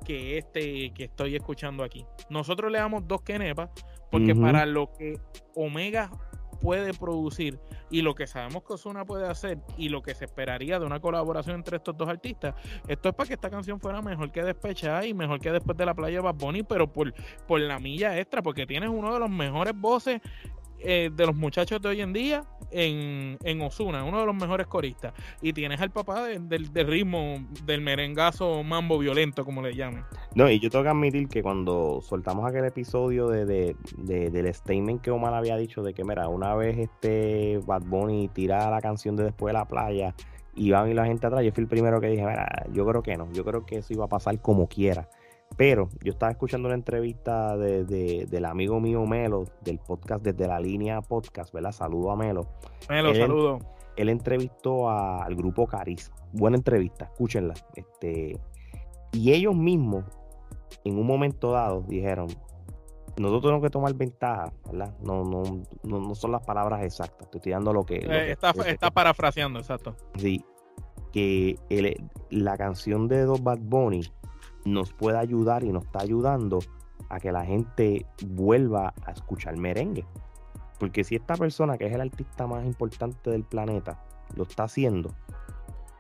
[0.05, 2.05] que este que estoy escuchando aquí.
[2.29, 3.69] Nosotros le damos dos kenepas
[4.11, 5.19] porque para lo que
[5.55, 6.09] Omega
[6.61, 7.59] puede producir
[7.89, 10.99] y lo que sabemos que Osuna puede hacer y lo que se esperaría de una
[10.99, 12.55] colaboración entre estos dos artistas,
[12.87, 15.85] esto es para que esta canción fuera mejor que Despecha y mejor que después de
[15.85, 17.13] la playa de Bad Bunny, pero por,
[17.47, 20.21] por la milla extra, porque tienes uno de los mejores voces
[20.79, 24.67] eh, de los muchachos de hoy en día, en, en Osuna, uno de los mejores
[24.67, 25.13] coristas.
[25.41, 30.05] Y tienes al papá del, ritmo del merengazo mambo violento, como le llaman.
[30.33, 35.01] No, y yo tengo que admitir que cuando soltamos aquel episodio de, de, del statement
[35.01, 39.15] que Omar había dicho de que, mira, una vez este Bad Bunny tira la canción
[39.15, 40.15] de Después de la playa
[40.55, 43.03] y a venir la gente atrás, yo fui el primero que dije, mira, yo creo
[43.03, 45.09] que no, yo creo que eso iba a pasar como quiera.
[45.57, 50.59] Pero yo estaba escuchando una entrevista de, del amigo mío Melo, del podcast desde la
[50.59, 51.71] línea podcast, ¿verdad?
[51.71, 52.45] Saludo a Melo.
[52.89, 53.59] Melo, saludo.
[53.95, 56.11] Él entrevistó al grupo Caris.
[56.33, 57.53] Buena entrevista, escúchenla.
[57.75, 58.37] Este,
[59.13, 60.03] y ellos mismos,
[60.83, 62.27] en un momento dado, dijeron,
[63.17, 64.93] nosotros tenemos que tomar ventaja, ¿verdad?
[65.01, 67.29] No, no, no, son las palabras exactas.
[67.33, 67.95] Estoy dando lo que.
[67.95, 69.95] Eh, está, está parafraseando, exacto.
[70.17, 70.43] Sí.
[71.13, 71.57] Que
[72.29, 74.01] la canción de Dos Bad Bunny
[74.65, 76.59] nos puede ayudar y nos está ayudando
[77.09, 80.05] a que la gente vuelva a escuchar merengue.
[80.79, 84.03] Porque si esta persona, que es el artista más importante del planeta,
[84.35, 85.11] lo está haciendo,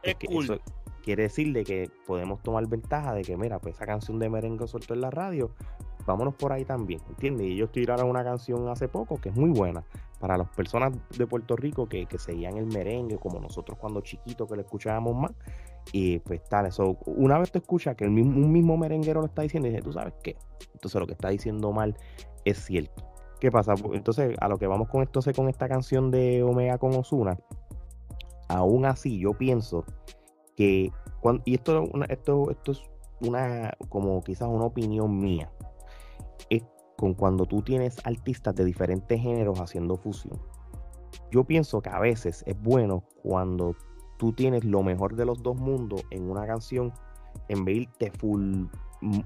[0.03, 0.61] es cool.
[1.03, 4.93] quiere decirle que podemos tomar ventaja de que, mira, pues esa canción de merengue soltó
[4.93, 5.51] en la radio,
[6.05, 7.47] vámonos por ahí también, ¿entiendes?
[7.47, 9.83] Y ellos tiraron una canción hace poco que es muy buena
[10.19, 14.49] para las personas de Puerto Rico que, que seguían el merengue, como nosotros cuando chiquitos
[14.49, 15.31] que lo escuchábamos más,
[15.91, 19.27] y pues tal, eso, una vez te escuchas que el mismo, un mismo merenguero lo
[19.27, 20.35] está diciendo, y dices, ¿tú sabes qué?
[20.73, 21.95] Entonces lo que está diciendo mal
[22.43, 23.03] es cierto.
[23.39, 23.75] ¿Qué pasa?
[23.93, 27.37] Entonces, a lo que vamos con esto, con esta canción de Omega con Osuna,
[28.47, 29.83] aún así yo pienso
[30.55, 32.81] que, cuando, y esto, esto, esto es
[33.21, 35.51] una, como quizás una opinión mía,
[36.49, 36.63] es
[36.97, 40.39] con cuando tú tienes artistas de diferentes géneros haciendo fusión.
[41.31, 43.75] Yo pienso que a veces es bueno cuando
[44.17, 46.93] tú tienes lo mejor de los dos mundos en una canción
[47.49, 48.65] en vez de irte full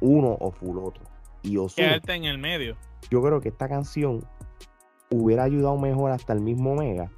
[0.01, 1.03] uno o full otro.
[1.41, 2.75] Y Quedarte en el medio.
[3.09, 4.25] Yo creo que esta canción
[5.09, 7.11] hubiera ayudado mejor hasta el mismo Mega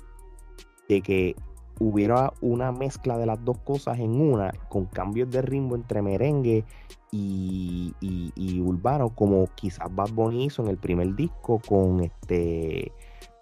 [0.88, 1.36] de que
[1.80, 6.64] hubiera una mezcla de las dos cosas en una, con cambios de ritmo entre merengue
[7.12, 12.92] y, y, urbano, como quizás Bad Bunny hizo en el primer disco con este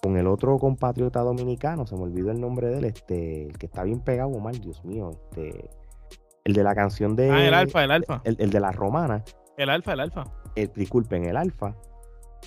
[0.02, 3.66] con el otro compatriota dominicano, se me olvidó el nombre de él, este, el que
[3.66, 5.70] está bien pegado, mal, Dios mío, este,
[6.46, 7.30] el de la canción de...
[7.30, 8.22] Ah, el Alfa, el Alfa.
[8.24, 9.24] El, de la romana.
[9.58, 10.24] El Alfa, el Alfa.
[10.56, 11.76] El, disculpen, el Alfa,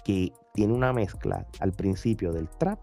[0.04, 2.78] que tiene una mezcla al principio del trap,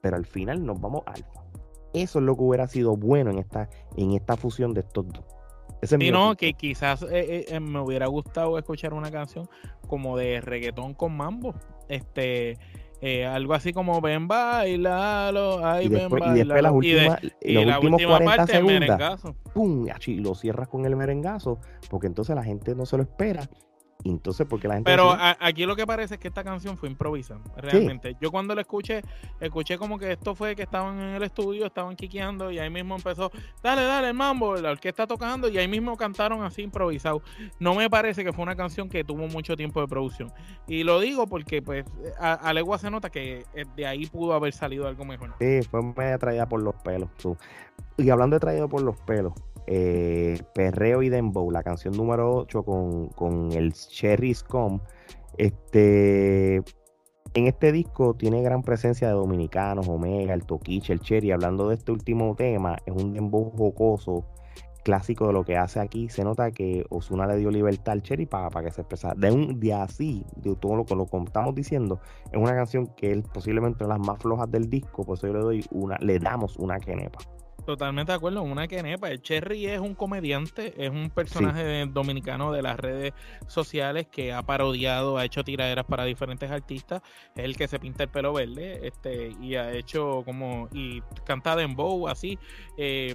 [0.00, 1.44] pero al final nos vamos Alfa.
[1.92, 5.24] Eso es lo que hubiera sido bueno en esta, en esta fusión de estos dos.
[5.98, 9.48] y no, que quizás eh, eh, eh, me hubiera gustado escuchar una canción
[9.86, 11.54] como de reggaetón con mambo.
[11.88, 12.58] Este,
[13.00, 17.84] eh, algo así como ven bailalo, ay y después, ven Y después las últimas, los
[17.84, 19.22] últimos 40 segundos,
[19.54, 21.58] pum, y lo cierras con el merengazo,
[21.90, 23.48] porque entonces la gente no se lo espera
[24.04, 24.90] entonces, porque la gente.
[24.90, 28.16] Pero aquí lo que parece es que esta canción fue improvisada, realmente.
[28.20, 29.02] Yo cuando la escuché,
[29.40, 32.96] escuché como que esto fue que estaban en el estudio, estaban quiqueando y ahí mismo
[32.96, 33.30] empezó,
[33.62, 37.22] dale, dale, el mambo, la orquesta tocando y ahí mismo cantaron así improvisado.
[37.58, 40.32] No me parece que fue una canción que tuvo mucho tiempo de producción.
[40.66, 41.84] Y lo digo porque, pues,
[42.20, 45.34] a, legua se nota que eh, de ahí pudo haber salido algo mejor.
[45.40, 47.08] Sí, fue media traída por los pelos.
[47.96, 49.32] Y hablando de traído por los pelos,
[49.70, 52.62] eh, Perreo y Dembow, la canción número 8
[53.14, 54.80] con, el Cherry Scum.
[55.36, 56.56] Este,
[57.34, 61.32] en este disco tiene gran presencia de dominicanos, Omega, el Toquiche, el Cherry.
[61.32, 64.24] Hablando de este último tema, es un dembow jocoso,
[64.84, 66.08] clásico de lo que hace aquí.
[66.08, 69.14] Se nota que Osuna le dio libertad al Cherry para, para que se expresara.
[69.16, 72.00] De un día así, de todo lo que lo estamos diciendo,
[72.32, 75.26] es una canción que es posiblemente una de las más flojas del disco, por eso
[75.26, 77.18] yo le doy una, le damos una quenepa.
[77.68, 79.10] Totalmente de acuerdo, una quenepa.
[79.10, 83.12] El Cherry es un comediante, es un personaje dominicano de las redes
[83.46, 87.02] sociales que ha parodiado, ha hecho tiraderas para diferentes artistas.
[87.36, 90.70] Es el que se pinta el pelo verde este y ha hecho como.
[90.72, 92.38] y canta dembow así.
[92.78, 93.14] Eh,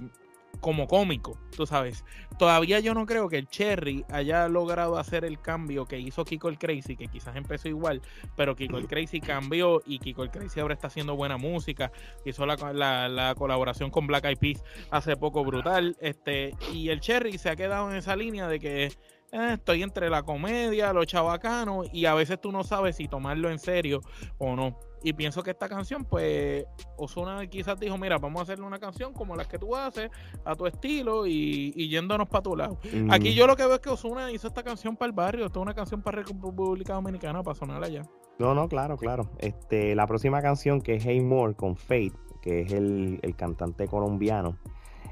[0.60, 2.04] como cómico, tú sabes.
[2.38, 6.48] Todavía yo no creo que el Cherry haya logrado hacer el cambio que hizo Kiko
[6.48, 8.02] el Crazy, que quizás empezó igual,
[8.36, 11.92] pero Kiko el Crazy cambió y Kiko el Crazy ahora está haciendo buena música.
[12.24, 15.96] Hizo la, la, colaboración con Black Eyed Peas hace poco brutal.
[16.00, 20.10] Este, y el Cherry se ha quedado en esa línea de que eh, estoy entre
[20.10, 24.00] la comedia, lo chabacano, y a veces tú no sabes si tomarlo en serio
[24.38, 24.78] o no.
[25.04, 26.64] Y pienso que esta canción, pues,
[26.96, 30.10] Osuna quizás dijo, mira, vamos a hacerle una canción como las que tú haces,
[30.46, 32.78] a tu estilo y, yéndonos para tu lado.
[33.10, 35.58] Aquí yo lo que veo es que Osuna hizo esta canción para el barrio, esta
[35.58, 38.00] es una canción para República Dominicana, para sonar allá.
[38.38, 39.30] No, no, claro, claro.
[39.38, 43.86] Este, la próxima canción que es Hey More con Fate, que es el, el cantante
[43.86, 44.58] colombiano,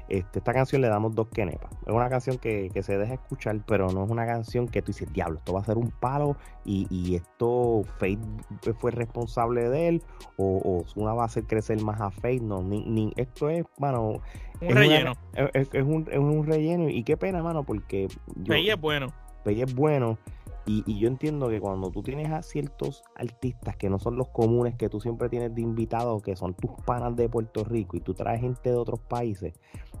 [0.09, 1.71] Este, esta canción le damos dos quenepas.
[1.85, 5.11] Es una canción que, se deja escuchar, pero no es una canción que tú dices,
[5.13, 6.35] diablo, esto va a ser un palo
[6.65, 8.19] y, y esto Fate
[8.79, 10.03] fue responsable de él
[10.37, 12.41] o, o una va a hacer crecer más a Fate.
[12.41, 14.21] No, ni, ni esto es, mano.
[14.61, 15.13] Un relleno.
[15.53, 18.07] es, un, es, un, relleno y qué pena, mano, porque.
[18.45, 19.07] Fate es bueno.
[19.43, 20.17] Fate es bueno.
[20.65, 24.75] Y, yo entiendo que cuando tú tienes a ciertos artistas que no son los comunes
[24.75, 28.13] que tú siempre tienes de invitados, que son tus panas de Puerto Rico, y tú
[28.13, 29.53] traes gente de otros países,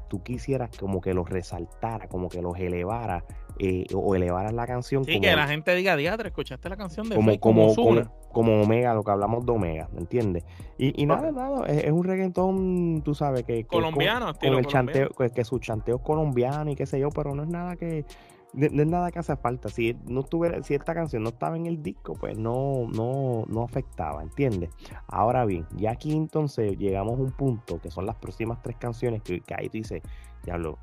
[0.07, 3.23] tú quisieras como que los resaltara, como que los elevara,
[3.59, 5.05] eh, o elevaras la canción.
[5.05, 7.73] Sí, que la gente diga, diadre, escuchaste la canción de como, como,
[8.31, 10.43] como, Omega, lo que hablamos de Omega, ¿me entiendes?
[10.77, 13.63] Y, nada, nada, es, un reggaetón, tú sabes, que...
[13.65, 17.35] colombiano, con, el chanteo, que, que su chanteo es colombiano y qué sé yo, pero
[17.35, 18.05] no es nada que
[18.53, 19.69] no, es nada que hace falta.
[19.69, 23.63] Si no tuviera, si esta canción no estaba en el disco, pues no, no, no
[23.63, 24.69] afectaba, ¿entiendes?
[25.07, 29.21] Ahora bien, ya aquí entonces llegamos a un punto que son las próximas tres canciones
[29.23, 30.01] que, ahí tú dices,
[30.43, 30.77] diablo.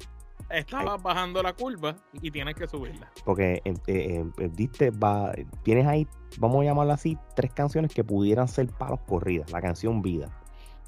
[0.48, 3.08] Estaba bajando la curva y tienes que subirla.
[3.24, 8.02] Porque eh, eh, eh, diste, va, tienes ahí, vamos a llamarlo así, tres canciones que
[8.02, 9.52] pudieran ser palos corridas.
[9.52, 10.36] La canción Vida.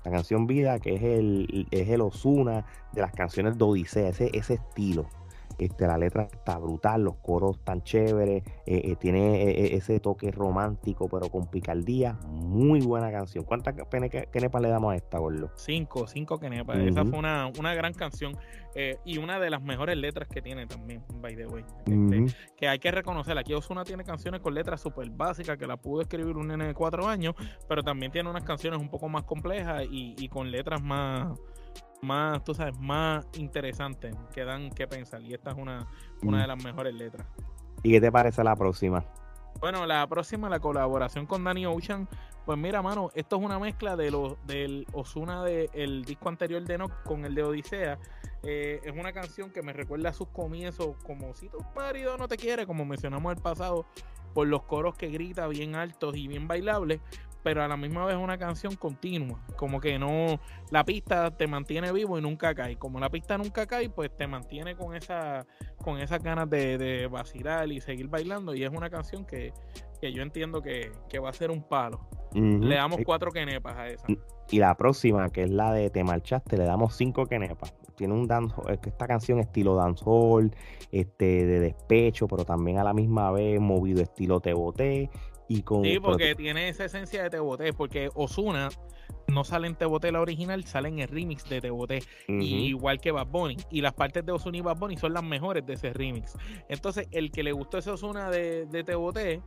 [0.05, 4.31] La canción Vida, que es el, es el Osuna de las canciones de Odisea, ese,
[4.33, 5.07] ese estilo.
[5.65, 10.31] Este, la letra está brutal, los coros tan chéveres, eh, eh, tiene eh, ese toque
[10.31, 12.19] romántico, pero con picardía.
[12.29, 13.45] Muy buena canción.
[13.45, 13.75] ¿Cuántas
[14.31, 15.51] kenepas le damos a esta, Gordo?
[15.55, 16.79] Cinco, cinco kenepas.
[16.79, 18.37] Esa fue una, una gran canción
[19.05, 21.65] y una de las mejores letras que tiene también, by the way.
[21.87, 25.77] Este, que hay que reconocer, aquí Osuna tiene canciones con letras súper básicas que la
[25.77, 27.35] pudo escribir un nene de cuatro años,
[27.69, 31.39] pero también tiene unas canciones un poco más complejas y, y con letras más
[32.03, 35.23] más, tú sabes, más interesantes que dan que pensar.
[35.23, 35.87] Y esta es una,
[36.23, 36.49] una de mm.
[36.49, 37.27] las mejores letras.
[37.83, 39.05] ¿Y qué te parece la próxima?
[39.61, 42.09] Bueno, la próxima, la colaboración con Danny Ocean.
[42.45, 46.77] Pues mira, mano, esto es una mezcla de lo, del Osuna del disco anterior de
[46.77, 47.99] No con el de Odisea.
[48.43, 52.27] Eh, es una canción que me recuerda a sus comienzos, como si tu marido no
[52.27, 53.87] te quiere, como mencionamos el pasado,
[54.35, 57.01] por los coros que grita bien altos y bien bailables,
[57.43, 61.93] pero a la misma vez una canción continua, como que no, la pista te mantiene
[61.93, 65.47] vivo y nunca cae, como la pista nunca cae, pues te mantiene con esa,
[65.83, 69.53] con esas ganas de, de vacilar y seguir bailando y es una canción que,
[70.01, 72.01] que yo entiendo que, que, va a ser un palo.
[72.35, 74.07] Le damos cuatro quenepas a esa.
[74.51, 77.75] Y la próxima, que es la de Te Marchaste, le damos cinco quenepas.
[77.95, 80.55] Tiene un dancehall, esta canción estilo dancehall,
[80.91, 85.11] este, de despecho, pero también a la misma vez movido estilo Te Boté
[85.57, 88.69] sí, porque tiene esa esencia de Teboté, porque Osuna
[89.29, 93.29] no sale en Teboté la original, sale en el remix de Teboté, igual que Bad
[93.29, 93.57] Bunny.
[93.71, 96.37] Y las partes de Osuna y Bad Bunny son las mejores de ese remix.
[96.69, 99.43] Entonces, el que le gustó ese Osuna de, de Teboté,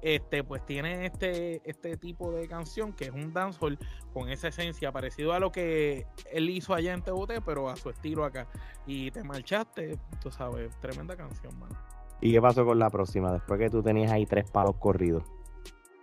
[0.00, 3.78] este, pues tiene este, este tipo de canción que es un dancehall
[4.12, 7.90] con esa esencia parecido a lo que él hizo allá en Teboté, pero a su
[7.90, 8.46] estilo acá.
[8.86, 11.76] Y te marchaste, tú sabes, tremenda canción, mano.
[12.20, 13.32] ¿Y qué pasó con la próxima?
[13.32, 15.24] Después que tú tenías ahí tres palos corridos.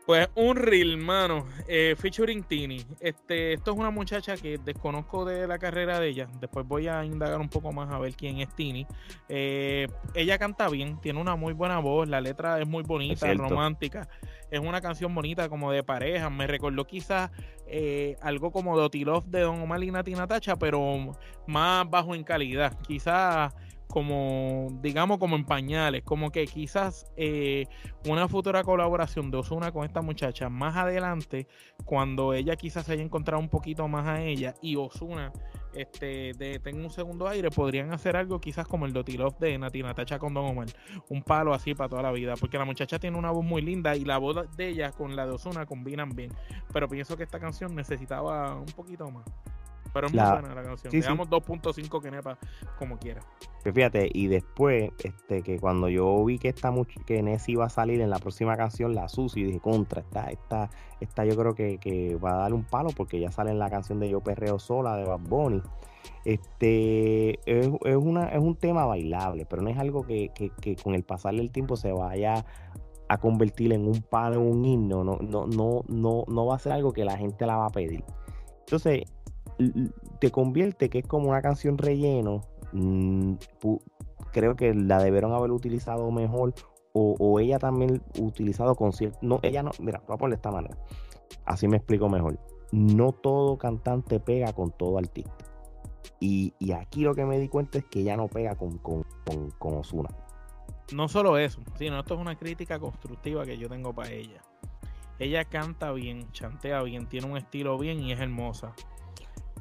[0.05, 2.85] Pues un reel, mano, eh, featuring Tini.
[2.99, 6.27] Este, esto es una muchacha que desconozco de la carrera de ella.
[6.39, 8.85] Después voy a indagar un poco más a ver quién es Tini.
[9.27, 14.07] Eh, ella canta bien, tiene una muy buena voz, la letra es muy bonita, romántica.
[14.51, 16.29] Es una canción bonita como de pareja.
[16.29, 17.31] Me recordó quizás
[17.65, 22.23] eh, algo como de Otilov de Don Omar y Natina Tacha, pero más bajo en
[22.23, 22.77] calidad.
[22.87, 23.55] Quizás
[23.87, 27.65] como, digamos, como en pañales, como que quizás eh,
[28.07, 31.47] una futura colaboración de Osuna con esta muchacha más adelante,
[31.85, 35.31] cuando ella quizás haya encontrado un poquito más a ella y Osuna
[35.75, 39.93] este, de, tenga un segundo aire, podrían hacer algo quizás como el Dotilov de Natina
[39.93, 40.67] Tacha con Don Omar,
[41.09, 43.95] un palo así para toda la vida, porque la muchacha tiene una voz muy linda
[43.95, 46.31] y la voz de ella con la de Osuna combinan bien,
[46.71, 49.25] pero pienso que esta canción necesitaba un poquito más.
[49.95, 50.91] Pero es muy buena la canción.
[50.91, 52.37] Sí, 2.5 kenepa
[52.77, 53.21] como quiera.
[53.63, 56.73] fíjate, y después, este, que cuando yo vi que esta
[57.05, 60.69] que Nessie iba a salir en la próxima canción, la Susi, dije, contra, esta, esta,
[60.99, 64.01] esta yo creo que, va a dar un palo porque ya sale en la canción
[64.01, 65.61] de Yo Perreo Sola de Bad Bunny.
[66.25, 70.29] Este es, una, es un tema bailable, pero no es algo que,
[70.83, 72.45] con el pasar del tiempo se vaya
[73.07, 75.05] a convertir en un palo, un himno.
[75.05, 77.69] No, no, no, no, no va a ser algo que la gente la va a
[77.69, 78.03] pedir.
[78.59, 79.03] Entonces,
[80.19, 82.41] te convierte que es como una canción relleno.
[82.73, 83.35] Mm,
[84.31, 86.53] creo que la debieron haber utilizado mejor
[86.97, 89.17] o, ella también utilizado con cierto...
[89.21, 90.77] No, ella no, mira, voy a ponerle de esta manera.
[91.43, 92.39] Así me explico mejor.
[92.71, 95.33] No todo cantante pega con todo artista.
[96.21, 99.03] Y, aquí lo que me di cuenta es que ella no pega con, con,
[99.59, 100.09] con Osuna.
[100.93, 104.41] No solo eso, sino esto es una crítica constructiva que yo tengo para ella.
[105.19, 108.73] Ella canta bien, chantea bien, tiene un estilo bien y es hermosa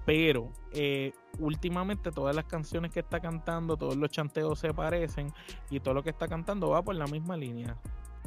[0.04, 5.32] pero eh, últimamente todas las canciones que está cantando, todos los chanteos se parecen
[5.70, 7.76] y todo lo que está cantando va por la misma línea.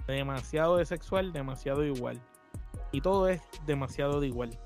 [0.07, 2.21] Demasiado de sexual, demasiado igual.
[2.91, 4.57] Y todo es demasiado de igual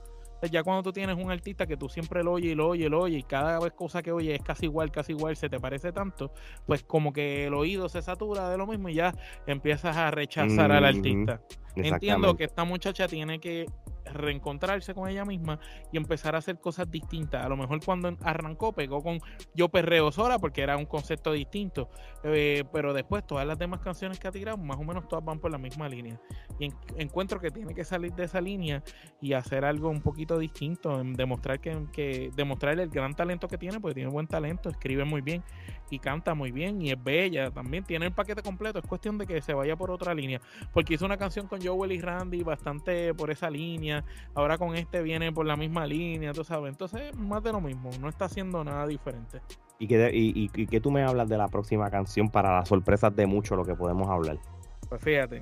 [0.49, 2.89] ya cuando tú tienes un artista que tú siempre lo oyes y lo oyes y
[2.89, 5.59] lo oyes y cada vez cosa que oyes es casi igual, casi igual, se te
[5.59, 6.31] parece tanto,
[6.65, 9.13] pues como que el oído se satura de lo mismo y ya
[9.45, 11.41] empiezas a rechazar al artista.
[11.75, 13.65] Entiendo que esta muchacha tiene que
[14.13, 15.59] reencontrarse con ella misma
[15.91, 17.45] y empezar a hacer cosas distintas.
[17.45, 19.19] A lo mejor cuando arrancó pegó con
[19.53, 21.89] Yo Perreo Sola porque era un concepto distinto,
[22.23, 25.39] eh, pero después todas las demás canciones que ha tirado más o menos todas van
[25.39, 26.19] por la misma línea.
[26.59, 28.83] Y encuentro que tiene que salir de esa línea
[29.19, 33.79] y hacer algo un poquito distinto, demostrar que, que demostrar el gran talento que tiene,
[33.79, 35.43] porque tiene buen talento, escribe muy bien
[35.89, 39.27] y canta muy bien y es bella, también tiene el paquete completo, es cuestión de
[39.27, 40.41] que se vaya por otra línea,
[40.73, 44.00] porque hizo una canción con Joel y Randy bastante por esa línea,
[44.33, 47.89] ahora con este viene por la misma línea, tú sabes, entonces más de lo mismo,
[47.99, 49.41] no está haciendo nada diferente.
[49.79, 53.25] ¿Y que, y, que tú me hablas de la próxima canción para las sorpresas de
[53.25, 54.37] mucho lo que podemos hablar?
[54.87, 55.41] Pues fíjate,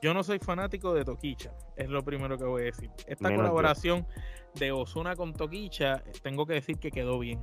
[0.00, 2.90] yo no soy fanático de Toquicha, es lo primero que voy a decir.
[3.06, 4.06] Esta colaboración
[4.54, 7.40] de Osuna con Toquicha, tengo que decir que quedó bien.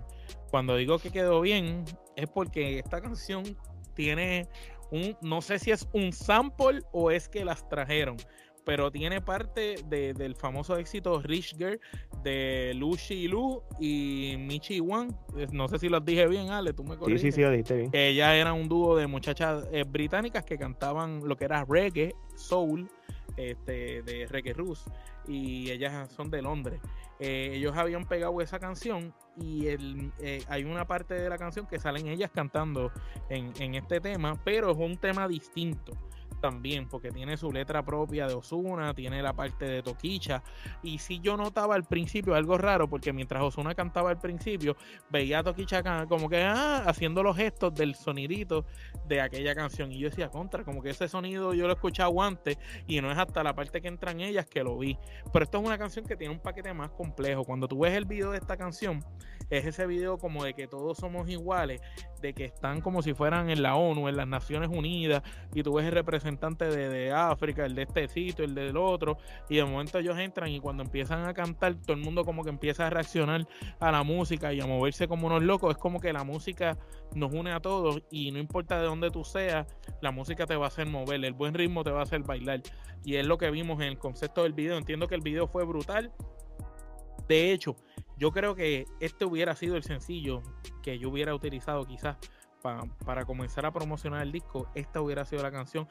[0.50, 1.84] Cuando digo que quedó bien,
[2.16, 3.44] es porque esta canción
[3.96, 4.48] tiene
[4.92, 8.18] un, no sé si es un sample o es que las trajeron,
[8.70, 11.80] pero tiene parte del famoso éxito Rich Girl
[12.22, 15.10] de Lucy Lu y Michi Wan.
[15.52, 17.20] No sé si los dije bien, Ale, tú me corriges.
[17.20, 17.90] Sí, sí, sí, lo dijiste bien.
[17.94, 22.88] Ella era un dúo de muchachas eh, británicas que cantaban lo que era reggae, soul,
[23.38, 24.86] este, de reggae rus,
[25.28, 26.80] y ellas son de Londres.
[27.20, 31.66] Eh, ellos habían pegado esa canción y el, eh, hay una parte de la canción
[31.66, 32.92] que salen ellas cantando
[33.30, 35.94] en, en este tema, pero es un tema distinto
[36.40, 40.44] también, porque tiene su letra propia de Osuna, tiene la parte de Toquicha.
[40.84, 44.76] Y si yo notaba al principio algo raro, porque mientras Osuna cantaba al principio,
[45.10, 48.66] veía a Toquicha como que ah, haciendo los gestos del sonidito
[49.08, 49.92] de aquella canción.
[49.92, 53.12] Y yo decía, contra, como que ese sonido yo lo he escuchado antes y no
[53.12, 54.98] es hasta la parte que entran ellas que lo vi.
[55.32, 57.44] Pero esto es una canción que tiene un paquete más complejo.
[57.44, 59.04] Cuando tú ves el video de esta canción,
[59.50, 61.82] es ese video como de que todos somos iguales,
[62.22, 65.24] de que están como si fueran en la ONU, en las Naciones Unidas,
[65.54, 69.18] y tú ves el representante de, África, el de este sitio, el del otro,
[69.50, 72.50] y de momento ellos entran y cuando empiezan a cantar, todo el mundo como que
[72.50, 73.48] empieza a reaccionar
[73.80, 75.72] a la música y a moverse como unos locos.
[75.72, 76.78] Es como que la música
[77.16, 79.68] nos une a todos y no importa de dónde tú seas,
[80.02, 82.62] la música te va a hacer mover, el buen ritmo te va a hacer bailar.
[83.04, 84.78] Y es lo que vimos en el concepto del video.
[84.78, 86.12] Entiendo que el video fue brutal.
[87.28, 87.76] De hecho,
[88.20, 90.44] yo creo que este hubiera sido el sencillo
[90.84, 92.18] que yo hubiera utilizado quizás
[93.06, 94.70] para comenzar a promocionar el disco.
[94.76, 95.88] Esta hubiera sido la canción.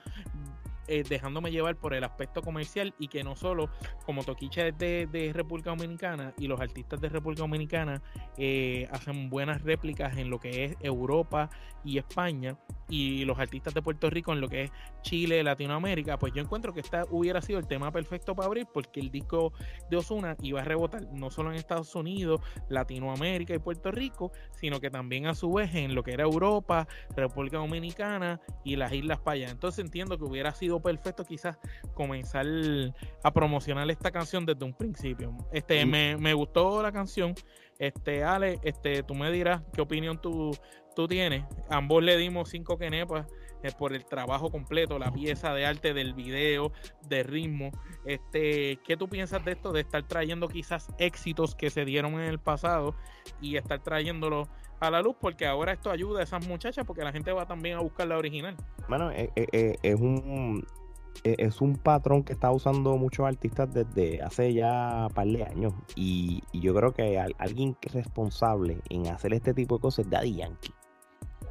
[0.88, 3.68] Eh, dejándome llevar por el aspecto comercial y que no solo
[4.06, 8.00] como Toquicha es de, República Dominicana y los artistas de República Dominicana
[8.38, 11.50] eh, hacen buenas réplicas en lo que es Europa
[11.84, 12.56] y España
[12.88, 14.72] y los artistas de Puerto Rico en lo que es
[15.02, 19.00] Chile, Latinoamérica, pues yo encuentro que esta hubiera sido el tema perfecto para abrir porque
[19.00, 19.52] el disco
[19.90, 24.80] de Osuna iba a rebotar no solo en Estados Unidos, Latinoamérica y Puerto Rico, sino
[24.80, 29.20] que también a su vez en lo que era Europa, República Dominicana y las Islas
[29.20, 29.50] Payas.
[29.50, 31.58] Entonces entiendo que hubiera sido perfecto quizás
[31.94, 32.46] comenzar
[33.22, 35.36] a promocionar esta canción desde un principio.
[35.52, 37.34] Este, me, me, gustó la canción.
[37.78, 40.56] Este, Ale, este, tú me dirás qué opinión tú,
[40.94, 41.44] tú tienes.
[41.70, 43.26] Ambos le dimos cinco quenepas
[43.62, 46.72] eh, por el trabajo completo, la pieza de arte del video,
[47.08, 47.70] de ritmo.
[48.04, 49.72] Este, ¿qué tú piensas de esto?
[49.72, 52.94] De estar trayendo quizás éxitos que se dieron en el pasado
[53.40, 54.48] y estar trayéndolo
[54.80, 57.76] a la luz porque ahora esto ayuda a esas muchachas porque la gente va también
[57.76, 58.56] a buscar la original.
[58.88, 60.64] Bueno, eh, eh, es un
[61.24, 65.72] es un patrón que está usando muchos artistas desde hace ya un par de años.
[65.96, 70.72] Y, yo creo que alguien responsable en hacer este tipo de cosas es Daddy Yankee.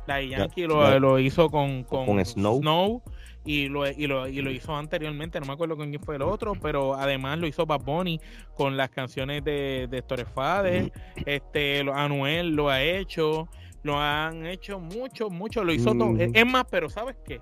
[0.07, 3.01] Daddy Yankee lo, hizo con, con, Snow.
[3.47, 6.21] Y, lo, y, lo, y lo hizo anteriormente, no me acuerdo con quién fue el
[6.21, 8.19] otro, pero además lo hizo Bad Bunny
[8.55, 10.91] con las canciones de, de Torres Fades,
[11.25, 13.47] este, Anuel lo ha hecho,
[13.83, 16.13] lo han hecho mucho, mucho, lo hizo todo.
[16.17, 17.39] Es más, pero ¿sabes qué?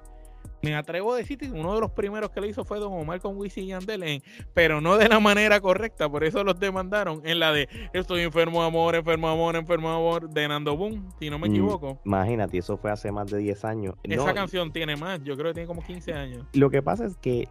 [0.66, 3.22] Me atrevo a decir que uno de los primeros que le hizo fue Don Omar
[3.22, 4.24] con Wisin y Yandel,
[4.56, 8.64] pero no de la manera correcta, por eso los demandaron en la de Estoy enfermo
[8.64, 12.00] amor, enfermo amor, enfermo amor, de Nando Boom, si no me mm, equivoco.
[12.04, 13.96] Imagínate, eso fue hace más de 10 años.
[14.02, 16.48] Esa canción tiene más, yo creo que tiene como 15 años.
[16.54, 17.48] Lo que pasa es que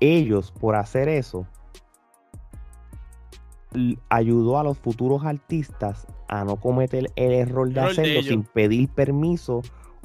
[0.00, 1.46] ellos, por hacer eso,
[4.08, 9.60] ayudó a los futuros artistas a no cometer el error de hacerlo sin pedir permiso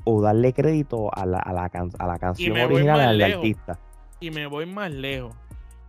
[0.09, 3.77] o darle crédito a la, a la, a la canción original del artista.
[4.21, 5.35] Y me voy más lejos.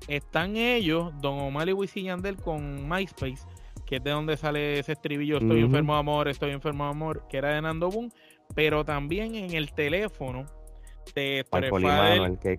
[0.09, 3.47] están ellos, Don Omar y Wisin Yandel con MySpace,
[3.87, 7.27] que es de donde sale ese estribillo, estoy enfermo de amor, estoy enfermo de amor,
[7.29, 8.11] que era de Nando Boom,
[8.57, 10.47] pero también en el teléfono
[11.15, 11.45] de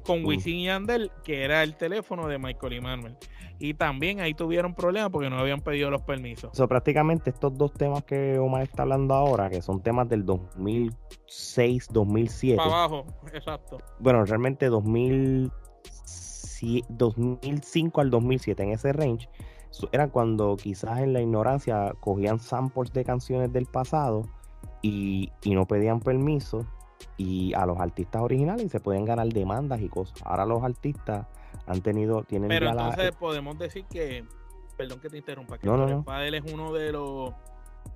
[0.03, 3.17] con Wisin y Yandel, que era el teléfono de Michael y Manuel.
[3.59, 6.55] Y también ahí tuvieron problemas porque no habían pedido los permisos.
[6.55, 11.87] So, prácticamente estos dos temas que Omar está hablando ahora, que son temas del 2006,
[11.91, 12.57] 2007.
[12.57, 13.77] Para abajo, exacto.
[13.99, 15.51] Bueno, realmente 2000,
[16.89, 19.29] 2005 al 2007, en ese range,
[19.91, 24.23] eran cuando quizás en la ignorancia cogían samples de canciones del pasado
[24.81, 26.65] y, y no pedían permiso
[27.17, 30.19] y a los artistas originales y se pueden ganar demandas y cosas.
[30.23, 31.27] Ahora los artistas
[31.67, 34.25] han tenido, tienen Pero entonces podemos decir que,
[34.77, 37.33] perdón que te interrumpa, que no, es uno de los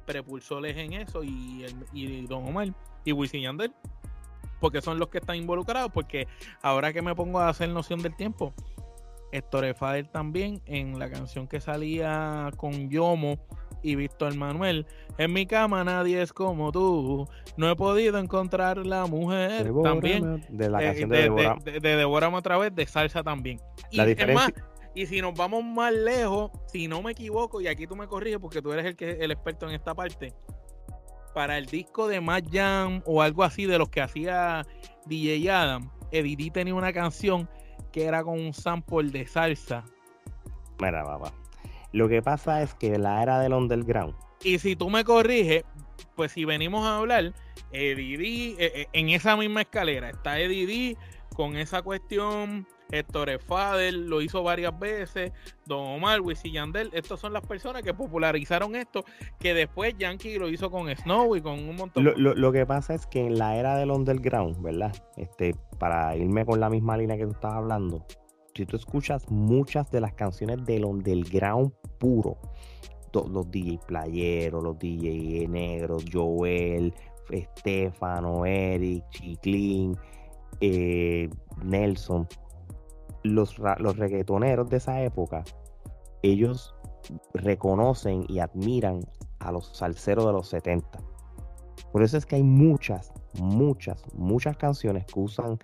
[0.06, 2.74] prepulsores en eso y, el, y Don Omar
[3.06, 3.74] y Wisin Yandel,
[4.60, 6.28] porque son los que están involucrados, porque
[6.62, 8.54] ahora que me pongo a hacer noción del tiempo,
[9.32, 13.40] Héctor Fader también en la canción que salía con Yomo
[13.84, 14.88] y Víctor Manuel.
[15.18, 17.28] En mi cama nadie es como tú.
[17.58, 19.72] No he podido encontrar la mujer.
[19.84, 20.44] también.
[20.50, 23.60] De la eh, canción de, de, otra vez, de salsa también.
[23.92, 24.00] Y
[24.34, 24.52] más,
[24.96, 28.40] y si nos vamos más lejos, si no me equivoco, y aquí tú me corriges
[28.40, 30.34] porque tú eres el que el experto en esta parte.
[31.34, 34.66] Para el disco de Matt Jam o algo así de los que hacía
[35.08, 37.50] DJ Adam, Eddie tenía una canción
[37.92, 39.84] que era con un sample de salsa.
[40.80, 41.34] Mira, papá.
[41.94, 44.16] Lo que pasa es que la era del underground.
[44.44, 45.64] Y si tú me corriges,
[46.16, 47.34] pues si venimos a hablar,
[47.72, 50.98] Eddie eh, eh, en esa misma escalera está Eddie
[51.36, 52.68] con esa cuestión.
[52.92, 55.32] Héctor Fader lo hizo varias veces,
[55.66, 59.04] Don Omar, Wisin Yandel, estas son las personas que popularizaron esto,
[59.40, 62.04] que después Yankee lo hizo con Snow y con un montón.
[62.04, 64.96] Lo, lo, lo que pasa es que en la era del underground, ¿verdad?
[65.18, 68.06] Este, para irme con la misma línea que tú estabas hablando,
[68.56, 72.38] si tú escuchas muchas de las canciones del underground puro,
[73.14, 76.94] los DJ playeros, los DJ negros, Joel,
[77.30, 79.96] Estefano, Eric, Chiclin,
[80.62, 81.30] eh,
[81.64, 82.28] Nelson,
[83.24, 85.44] los, los reggaetoneros de esa época,
[86.22, 86.76] ellos
[87.34, 89.02] reconocen y admiran
[89.40, 91.00] a los salseros de los 70.
[91.92, 95.60] Por eso es que hay muchas, muchas, muchas canciones que usan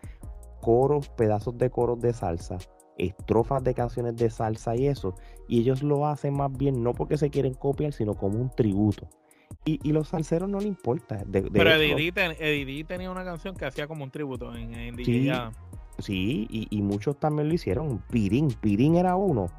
[0.62, 2.58] coros, pedazos de coros de salsa,
[3.00, 5.16] estrofas de canciones de salsa y eso.
[5.47, 9.08] Y ellos lo hacen más bien no porque se quieren copiar, sino como un tributo.
[9.66, 11.24] Y, y los salseros no le importa.
[11.32, 15.32] Pero Eddie, tenía una canción que hacía como un tributo en, en Sí,
[15.97, 18.00] sí y, muchos también lo hicieron.
[18.12, 19.50] Pirín, Pirín era uno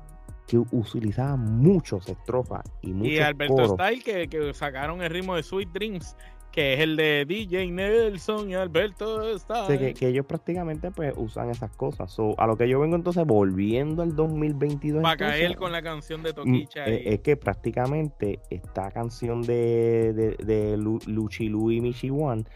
[0.47, 5.45] que utilizaba muchos estrofas y muchos Y Alberto Style que, que sacaron el ritmo de
[5.45, 6.17] Sweet Dreams
[6.53, 9.67] que es el de DJ Nelson y Alberto está.
[9.67, 12.15] que, ellos prácticamente pues usan esas cosas.
[12.37, 15.03] a lo que yo vengo entonces volviendo al 2022.
[15.03, 16.87] Para caer con la canción de Toquicha.
[16.87, 22.47] Mm, eh, es, que prácticamente esta canción de, de, de Luchilu y Michiwan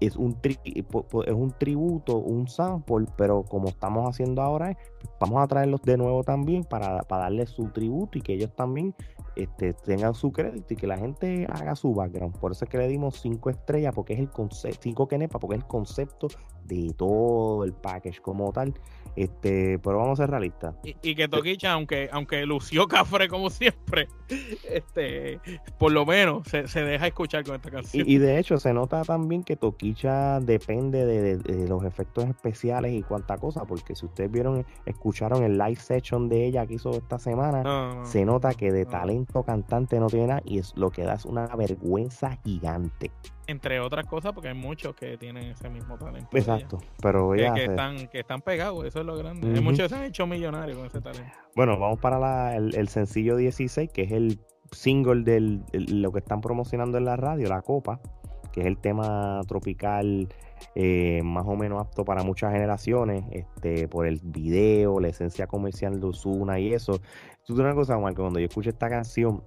[0.00, 4.76] es un, es un tributo, un sample, pero como estamos haciendo ahora,
[5.20, 8.94] vamos a traerlos de nuevo también para, para darles su tributo y que ellos también
[9.36, 12.38] este, tengan su crédito y que la gente haga su background.
[12.38, 15.56] Por eso es que le dimos cinco estrellas, porque es el concepto, cinco kenepa, porque
[15.56, 16.28] es el concepto
[16.64, 18.74] de todo el package como tal.
[19.16, 20.74] Este, pero vamos a ser realistas.
[20.82, 24.08] Y, que Toquicha, aunque, aunque lució cafre como siempre,
[24.68, 25.40] este,
[25.78, 28.08] por lo menos se, deja escuchar con esta canción.
[28.08, 33.38] Y, de hecho, se nota también que Toquicha depende de, los efectos especiales y cuánta
[33.38, 38.04] cosa, porque si ustedes vieron, escucharon el live session de ella que hizo esta semana,
[38.04, 41.24] se nota que de talento cantante no tiene nada y es lo que da es
[41.24, 43.10] una vergüenza gigante
[43.46, 46.28] entre otras cosas, porque hay muchos que tienen ese mismo talento.
[46.36, 49.52] Exacto, pero que, están, que están pegados, eso es lo grande.
[49.54, 51.30] Hay muchos que se han hecho millonarios con ese talento.
[51.54, 54.38] Bueno, vamos para el, sencillo 16, que es el
[54.72, 58.00] single de lo que están promocionando en la radio, La Copa,
[58.52, 60.28] que es el tema tropical
[60.74, 66.00] eh, más o menos apto para muchas generaciones, este, por el video, la esencia comercial
[66.00, 67.00] de Osuna y eso.
[67.44, 69.42] Tú una cosa, Marco, cuando yo escucho esta canción,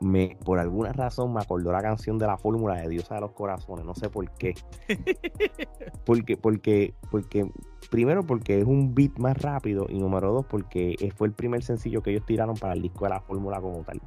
[0.00, 3.32] me, por alguna razón me acordó la canción de la fórmula de Diosa de los
[3.32, 4.54] Corazones, no sé por qué.
[6.04, 7.50] porque, porque, porque,
[7.90, 12.02] primero porque es un beat más rápido y número dos porque fue el primer sencillo
[12.02, 14.00] que ellos tiraron para el disco de la fórmula como tal.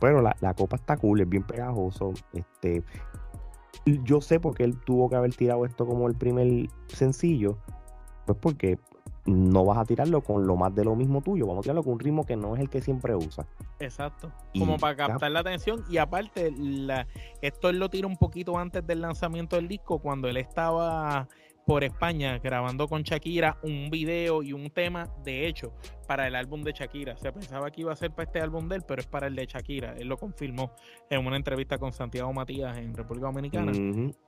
[0.00, 2.12] pero la, la, copa está cool, es bien pegajoso.
[2.32, 2.82] Este,
[4.04, 7.58] yo sé por qué él tuvo que haber tirado esto como el primer sencillo.
[8.26, 8.78] Pues porque
[9.26, 11.94] no vas a tirarlo con lo más de lo mismo tuyo, vamos a tirarlo con
[11.94, 13.46] un ritmo que no es el que siempre usa.
[13.78, 15.84] Exacto, como para captar la atención.
[15.88, 17.06] Y aparte, la,
[17.40, 21.28] esto él lo tira un poquito antes del lanzamiento del disco, cuando él estaba
[21.66, 25.72] por España grabando con Shakira un video y un tema, de hecho,
[26.06, 27.16] para el álbum de Shakira.
[27.16, 29.34] Se pensaba que iba a ser para este álbum de él, pero es para el
[29.34, 29.94] de Shakira.
[29.96, 30.72] Él lo confirmó
[31.08, 33.72] en una entrevista con Santiago Matías en República Dominicana,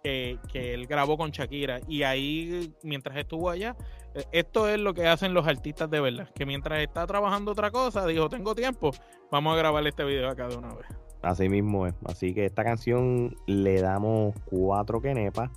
[0.02, 1.80] que, él grabó con Shakira.
[1.86, 3.76] Y ahí, mientras estuvo allá,
[4.14, 7.70] eh, esto es lo que hacen los artistas de verdad, que mientras está trabajando otra
[7.70, 8.90] cosa, dijo, tengo tiempo,
[9.30, 10.86] vamos a grabar este video acá de una vez.
[11.22, 11.94] Así mismo es.
[12.04, 15.50] Así que esta canción le damos cuatro quenepas.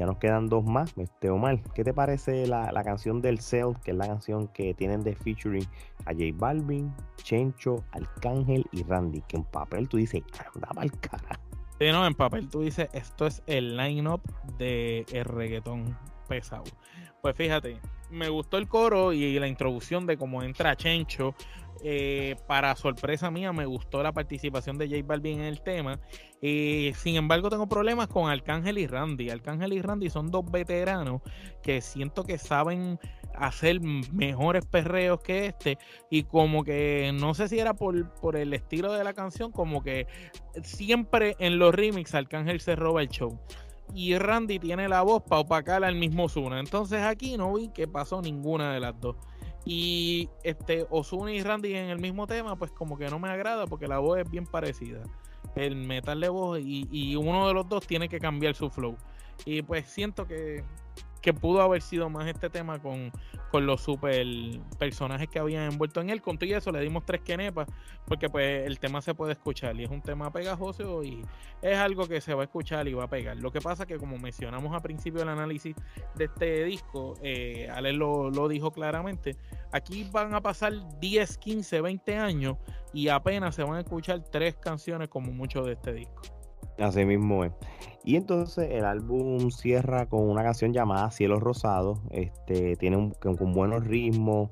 [0.00, 0.96] Ya nos quedan dos más.
[0.96, 5.04] Este, Omar, ¿qué te parece la, canción del Cell, que es la canción que tienen
[5.04, 5.66] de featuring
[6.06, 9.20] a J Balvin, Chencho, Arcángel y Randy?
[9.28, 10.22] Que en papel tú dices,
[10.54, 11.38] anda mal cara.
[11.78, 14.22] Sí, no, en papel tú dices, esto es el line-up
[14.56, 15.94] de el reggaetón
[16.26, 16.64] pesado.
[17.20, 17.78] Pues fíjate,
[18.08, 21.34] me gustó el coro y la introducción de cómo entra Chencho
[21.82, 25.98] eh, para sorpresa mía, me gustó la participación de J Balvin en el tema.
[26.42, 29.30] Eh, sin embargo, tengo problemas con Arcángel y Randy.
[29.30, 31.22] Arcángel y Randy son dos veteranos
[31.62, 32.98] que siento que saben
[33.34, 35.78] hacer mejores perreos que este.
[36.10, 37.96] Y como que no sé si era por,
[38.36, 40.06] el estilo de la canción, como que
[40.62, 43.38] siempre en los remix Arcángel se roba el show
[43.94, 46.60] y Randy tiene la voz para opacar al mismo Zuna.
[46.60, 49.16] Entonces aquí no vi que pasó ninguna de las dos.
[49.64, 53.66] Y este Ozuna y Randy en el mismo tema, pues como que no me agrada
[53.66, 55.02] porque la voz es bien parecida.
[55.54, 58.96] El metal de voz y, y uno de los dos tiene que cambiar su flow.
[59.44, 60.64] Y pues siento que
[61.20, 63.12] que pudo haber sido más este tema con,
[63.52, 64.24] los super
[64.78, 66.22] personajes que habían envuelto en él.
[66.22, 67.68] Con todo eso le dimos tres quenepas
[68.06, 71.20] porque pues el tema se puede escuchar y es un tema pegajoso y
[71.60, 73.36] es algo que se va a escuchar y va a pegar.
[73.36, 75.74] Lo que pasa que como mencionamos al principio del análisis
[76.14, 79.36] de este disco, eh, Ale lo, lo dijo claramente,
[79.72, 82.56] aquí van a pasar 10, 15, 20 años
[82.92, 86.22] y apenas se van a escuchar tres canciones como mucho de este disco.
[86.78, 87.52] Así mismo es.
[88.04, 91.98] Y entonces el álbum cierra con una canción llamada Cielos Rosados.
[92.10, 94.50] Este, tiene un, con buenos ritmos,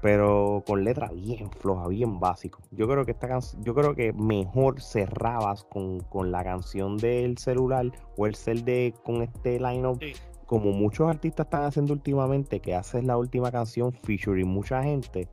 [0.00, 2.60] pero con letra bien floja, bien básico.
[2.70, 7.92] Yo creo que esta canción, yo creo que mejor cerrabas con, la canción del celular
[8.16, 10.00] o el cel de con este line-up.
[10.46, 15.28] Como muchos artistas están haciendo últimamente, que haces la última canción featuring mucha gente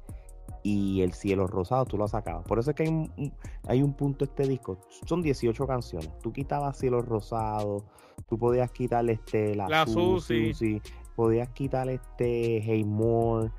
[0.63, 2.45] y El Cielo Rosado tú lo sacabas.
[2.45, 3.33] Por eso es que hay un,
[3.67, 4.79] hay un punto este disco.
[5.05, 6.09] Son 18 canciones.
[6.19, 7.83] Tú quitabas Cielo Rosado,
[8.27, 10.81] tú podías quitar este, la, la Susi.
[11.15, 13.51] podías quitar este Hey More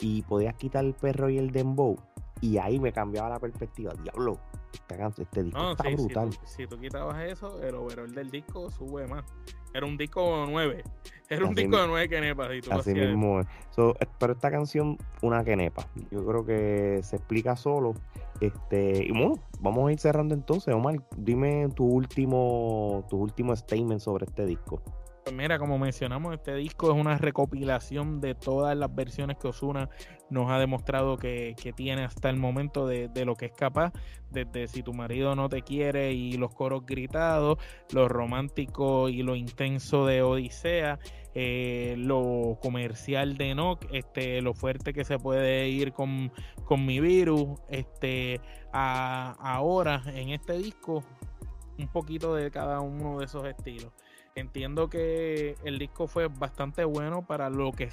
[0.00, 1.96] y podías quitar el perro y el dembow.
[2.40, 3.92] Y ahí me cambiaba la perspectiva.
[4.02, 4.38] Diablo,
[5.18, 6.30] este disco está brutal.
[6.44, 9.24] Si tú, quitabas eso, el overall del disco sube más.
[9.74, 10.84] Era un disco 9.
[11.28, 12.50] Era un disco de 9 quenepas.
[12.70, 13.44] así mismo eh,
[14.18, 15.86] pero esta canción, una quenepa.
[16.10, 17.94] Yo creo que se explica solo.
[18.40, 20.74] Este, y bueno, vamos a ir cerrando entonces.
[20.74, 24.82] Omar, dime tu último, tu último statement sobre este disco.
[25.24, 29.88] Pues mira, como mencionamos, este disco es una recopilación de todas las versiones que Osuna
[30.30, 33.92] nos ha demostrado que, tiene hasta el momento de, lo que es capaz,
[34.30, 37.58] desde Si tu marido no te quiere y los coros gritados,
[37.92, 40.98] lo romántico y lo intenso de Odisea,
[41.34, 46.32] eh, lo comercial de Enoch, este, lo fuerte que se puede ir con,
[46.64, 48.40] con mi virus, este,
[48.72, 51.04] ahora en este disco,
[51.78, 53.92] un poquito de cada uno de esos estilos.
[54.34, 57.90] Entiendo que el disco fue bastante bueno para lo que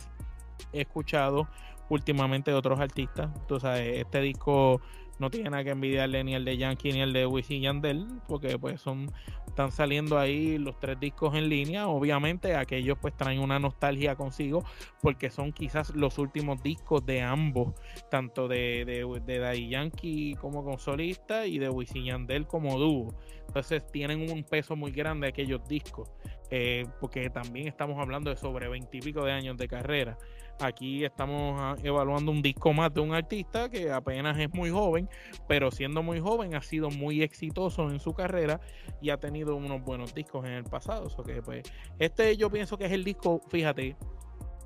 [0.72, 1.48] he escuchado
[1.90, 3.30] últimamente de otros artistas.
[3.36, 4.80] Entonces, este disco
[5.20, 8.58] no tiene nada que envidiarle ni el de Yankee ni el de Wisin Yandel, porque
[8.58, 9.12] pues son
[9.60, 11.90] están saliendo ahí los tres discos en línea.
[11.90, 14.64] Obviamente, aquellos pues traen una nostalgia consigo,
[15.02, 17.74] porque son quizás los últimos discos de ambos,
[18.10, 23.14] tanto de, de, de Yankee como con solista y de Wisin Yandel como dúo.
[23.48, 26.10] Entonces tienen un peso muy grande aquellos discos,
[26.52, 30.18] eh, porque también estamos hablando de sobre veintipico de años de carrera.
[30.62, 35.08] Aquí estamos ah, evaluando un disco más de un artista que apenas es muy joven,
[35.48, 38.60] pero siendo muy joven ha sido muy exitoso en su carrera
[39.02, 41.08] y ha tenido unos buenos discos en el pasado.
[41.24, 41.64] que, pues,
[41.98, 43.96] este yo pienso que es el disco, fíjate,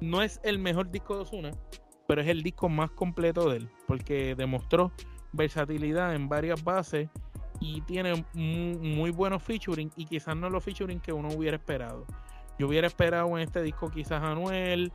[0.02, 1.52] no es el mejor disco de Osuna,
[2.08, 4.92] pero es el disco más completo de él, porque demostró
[5.32, 7.10] versatilidad en varias bases
[7.64, 12.06] y tiene muy, buenos featuring y quizás no los featuring que uno hubiera esperado.
[12.60, 14.92] Yo hubiera esperado en este disco quizás a Noel,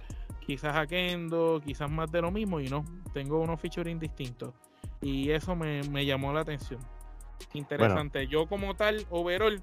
[0.47, 4.53] quizás a Kendo, quizás más de lo mismo y no, tengo unos featuring distintos
[5.01, 6.79] y eso me, llamó la atención.
[7.55, 8.27] Interesante.
[8.27, 9.63] Yo como tal, overall,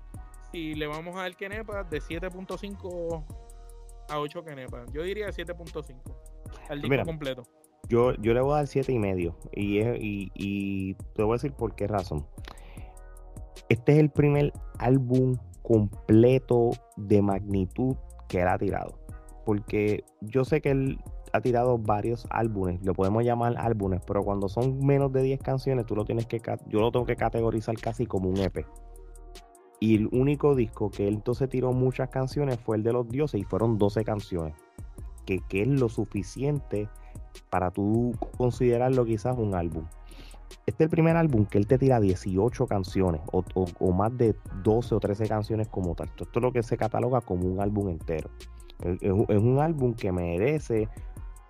[0.52, 3.24] si le vamos a dar Kenepa de 7.5
[4.10, 5.96] a 8 Kenepa, yo diría 7.5
[6.70, 7.44] al disco completo.
[7.88, 11.36] Yo, yo le voy a dar 7 y medio y, y, y te voy a
[11.36, 12.26] decir por qué razón.
[13.70, 17.96] Este es el primer álbum completo de magnitud
[18.28, 19.00] que él ha tirado.
[19.46, 21.00] porque yo sé que él
[21.32, 25.86] ha tirado varios álbumes, lo podemos llamar álbumes, pero cuando son menos de 10 canciones,
[25.86, 28.66] tú lo tienes que, yo lo tengo que categorizar casi como un EP.
[29.80, 33.40] Y el único disco que él entonces tiró muchas canciones fue el de los dioses
[33.40, 34.56] y fueron 12 canciones,
[35.26, 36.90] que, que es lo suficiente
[37.50, 39.86] para tú considerarlo quizás un álbum.
[40.66, 44.96] Este es el primer álbum que él te tira 18 canciones o, más de 12
[44.96, 46.08] o 13 canciones como tal.
[46.08, 48.30] Esto es lo que se cataloga como un álbum entero.
[48.84, 50.90] Es, un álbum que merece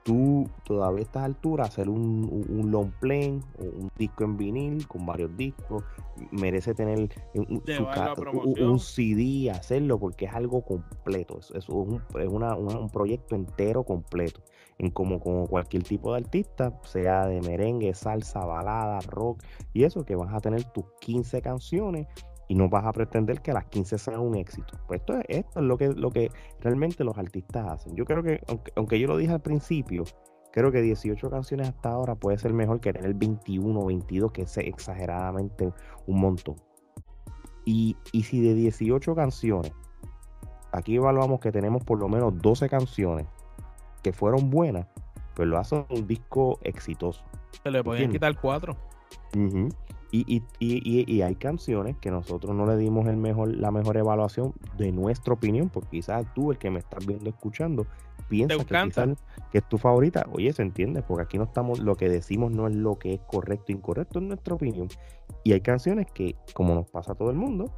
[0.06, 5.04] tú todavía a estas alturas hacer un, long play o un disco en vinil con
[5.04, 5.84] varios discos,
[6.30, 14.42] merece tener un, CD, hacerlo porque es algo completo, es, un, un, proyecto entero completo
[14.78, 19.42] en como, como cualquier tipo de artista, sea de merengue, salsa, balada, rock,
[19.74, 22.06] y eso que vas a tener tus 15 canciones
[22.48, 24.78] y no vas a pretender que las 15 sean un éxito.
[24.88, 27.96] Pues esto es, esto es lo, que, lo que realmente los artistas hacen.
[27.96, 28.42] Yo creo que,
[28.76, 30.04] aunque, yo lo dije al principio,
[30.52, 34.44] creo que 18 canciones hasta ahora puede ser mejor que tener 21 o 22, que
[34.44, 35.74] es exageradamente
[36.08, 36.56] un montón.
[37.66, 39.74] Y, y si de 18 canciones,
[40.72, 43.26] aquí evaluamos que tenemos por lo menos 12 canciones
[44.04, 44.86] que fueron buenas,
[45.34, 47.24] pues lo hace un disco exitoso.
[47.64, 48.76] Se le podían quitar cuatro.
[50.24, 54.92] Y, y, hay canciones que nosotros no le dimos el mejor, la mejor evaluación de
[54.92, 57.88] nuestra opinión, porque quizás tú, el que me estás viendo, escuchando,
[58.30, 59.16] piensa que,
[59.52, 60.26] que es tu favorita.
[60.32, 63.20] Oye, se entiende, porque aquí no estamos, lo que decimos no es lo que es
[63.28, 64.88] correcto o incorrecto, es nuestra opinión.
[65.44, 67.72] Y hay canciones que, como nos pasa a todo el mundo,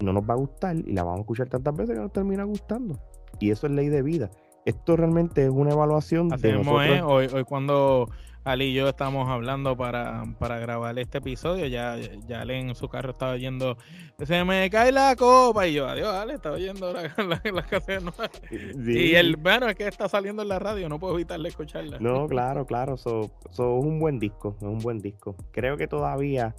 [0.00, 2.44] no nos va a gustar y la vamos a escuchar tantas veces que nos termina
[2.44, 2.98] gustando.
[3.40, 4.30] Y eso es ley de vida
[4.68, 7.02] esto realmente es una evaluación de nosotros.
[7.06, 8.10] Hoy, hoy cuando
[8.48, 11.96] Ali y yo estamos hablando para, grabar este episodio, ya,
[12.26, 13.76] ya Ale en su carro estaba oyendo,
[14.18, 18.14] se me cae la copa, y yo, adiós, Ale, estaba oyendo las la, canciones
[18.50, 21.98] Y el, bueno, es que está saliendo en la radio, no puedo evitarle escucharla.
[22.00, 25.36] No, claro, claro, eso es un buen disco, es un buen disco.
[25.52, 26.56] Creo que todavía,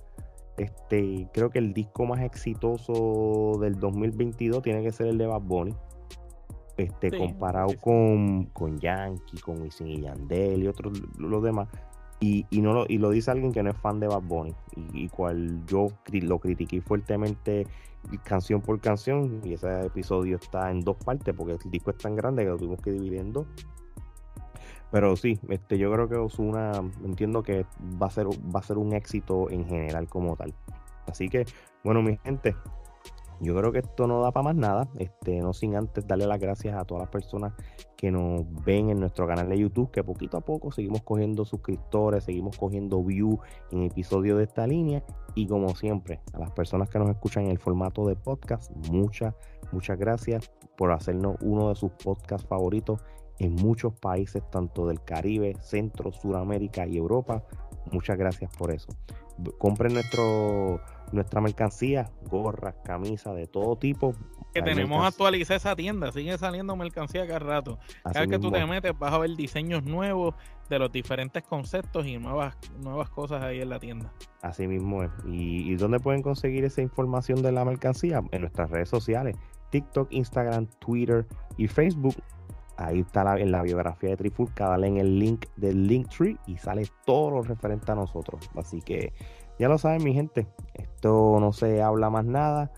[0.57, 5.41] este, creo que el disco más exitoso del 2022 tiene que ser el de Bad
[5.41, 5.75] Bunny
[6.79, 11.67] este, comparado con, con Yankee, con Wisin y Yandel y otros los demás.
[12.21, 14.53] Y, y, no lo, y lo dice alguien que no es fan de Bad Bunny,
[14.93, 17.65] y, cual yo lo critiqué fuertemente
[18.23, 22.15] canción por canción, y ese episodio está en dos partes porque el disco es tan
[22.15, 23.47] grande que lo tuvimos que dividir en dos.
[24.91, 26.71] Pero sí, este, yo creo que Osuna,
[27.05, 27.65] entiendo que
[28.01, 30.53] va a ser, va a ser un éxito en general como tal.
[31.07, 31.45] Así que,
[31.83, 32.55] bueno, mi gente,
[33.41, 36.39] yo creo que esto no da para más nada, este, no sin antes darle las
[36.39, 37.53] gracias a todas las personas
[37.95, 42.23] que nos ven en nuestro canal de YouTube, que poquito a poco seguimos cogiendo suscriptores,
[42.23, 43.39] seguimos cogiendo views
[43.71, 45.03] en episodios de esta línea
[45.35, 49.33] y como siempre, a las personas que nos escuchan en el formato de podcast, muchas,
[49.71, 53.01] muchas gracias por hacernos uno de sus podcasts favoritos
[53.39, 57.43] en muchos países, tanto del Caribe, Centro, Suramérica y Europa.
[57.91, 58.89] Muchas gracias por eso.
[59.57, 60.81] Compren nuestro
[61.11, 64.13] nuestra mercancía, gorras, camisas de todo tipo.
[64.53, 67.79] Que tenemos actualizar esa tienda, sigue saliendo mercancía cada rato.
[68.03, 70.35] Cada vez que tú te metes vas a ver diseños nuevos
[70.69, 74.11] de los diferentes conceptos y nuevas, nuevas cosas ahí en la tienda.
[74.41, 75.11] Así mismo es.
[75.27, 78.21] ¿Y, dónde pueden conseguir esa información de la mercancía?
[78.31, 79.35] En nuestras redes sociales,
[79.71, 81.27] TikTok, Instagram, Twitter
[81.57, 82.15] y Facebook.
[82.79, 86.87] Ahí está en la biografía de Trifulca, dale en el link del Linktree y sale
[87.05, 88.49] todo lo referente a nosotros.
[88.55, 89.11] Así que
[89.59, 90.47] ya lo saben, mi gente.
[90.75, 92.71] Esto no se habla más nada.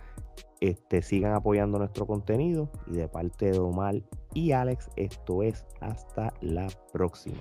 [0.59, 2.71] Este, sigan apoyando nuestro contenido.
[2.87, 4.01] Y de parte de Omar
[4.33, 7.37] y Alex, esto es hasta la próxima.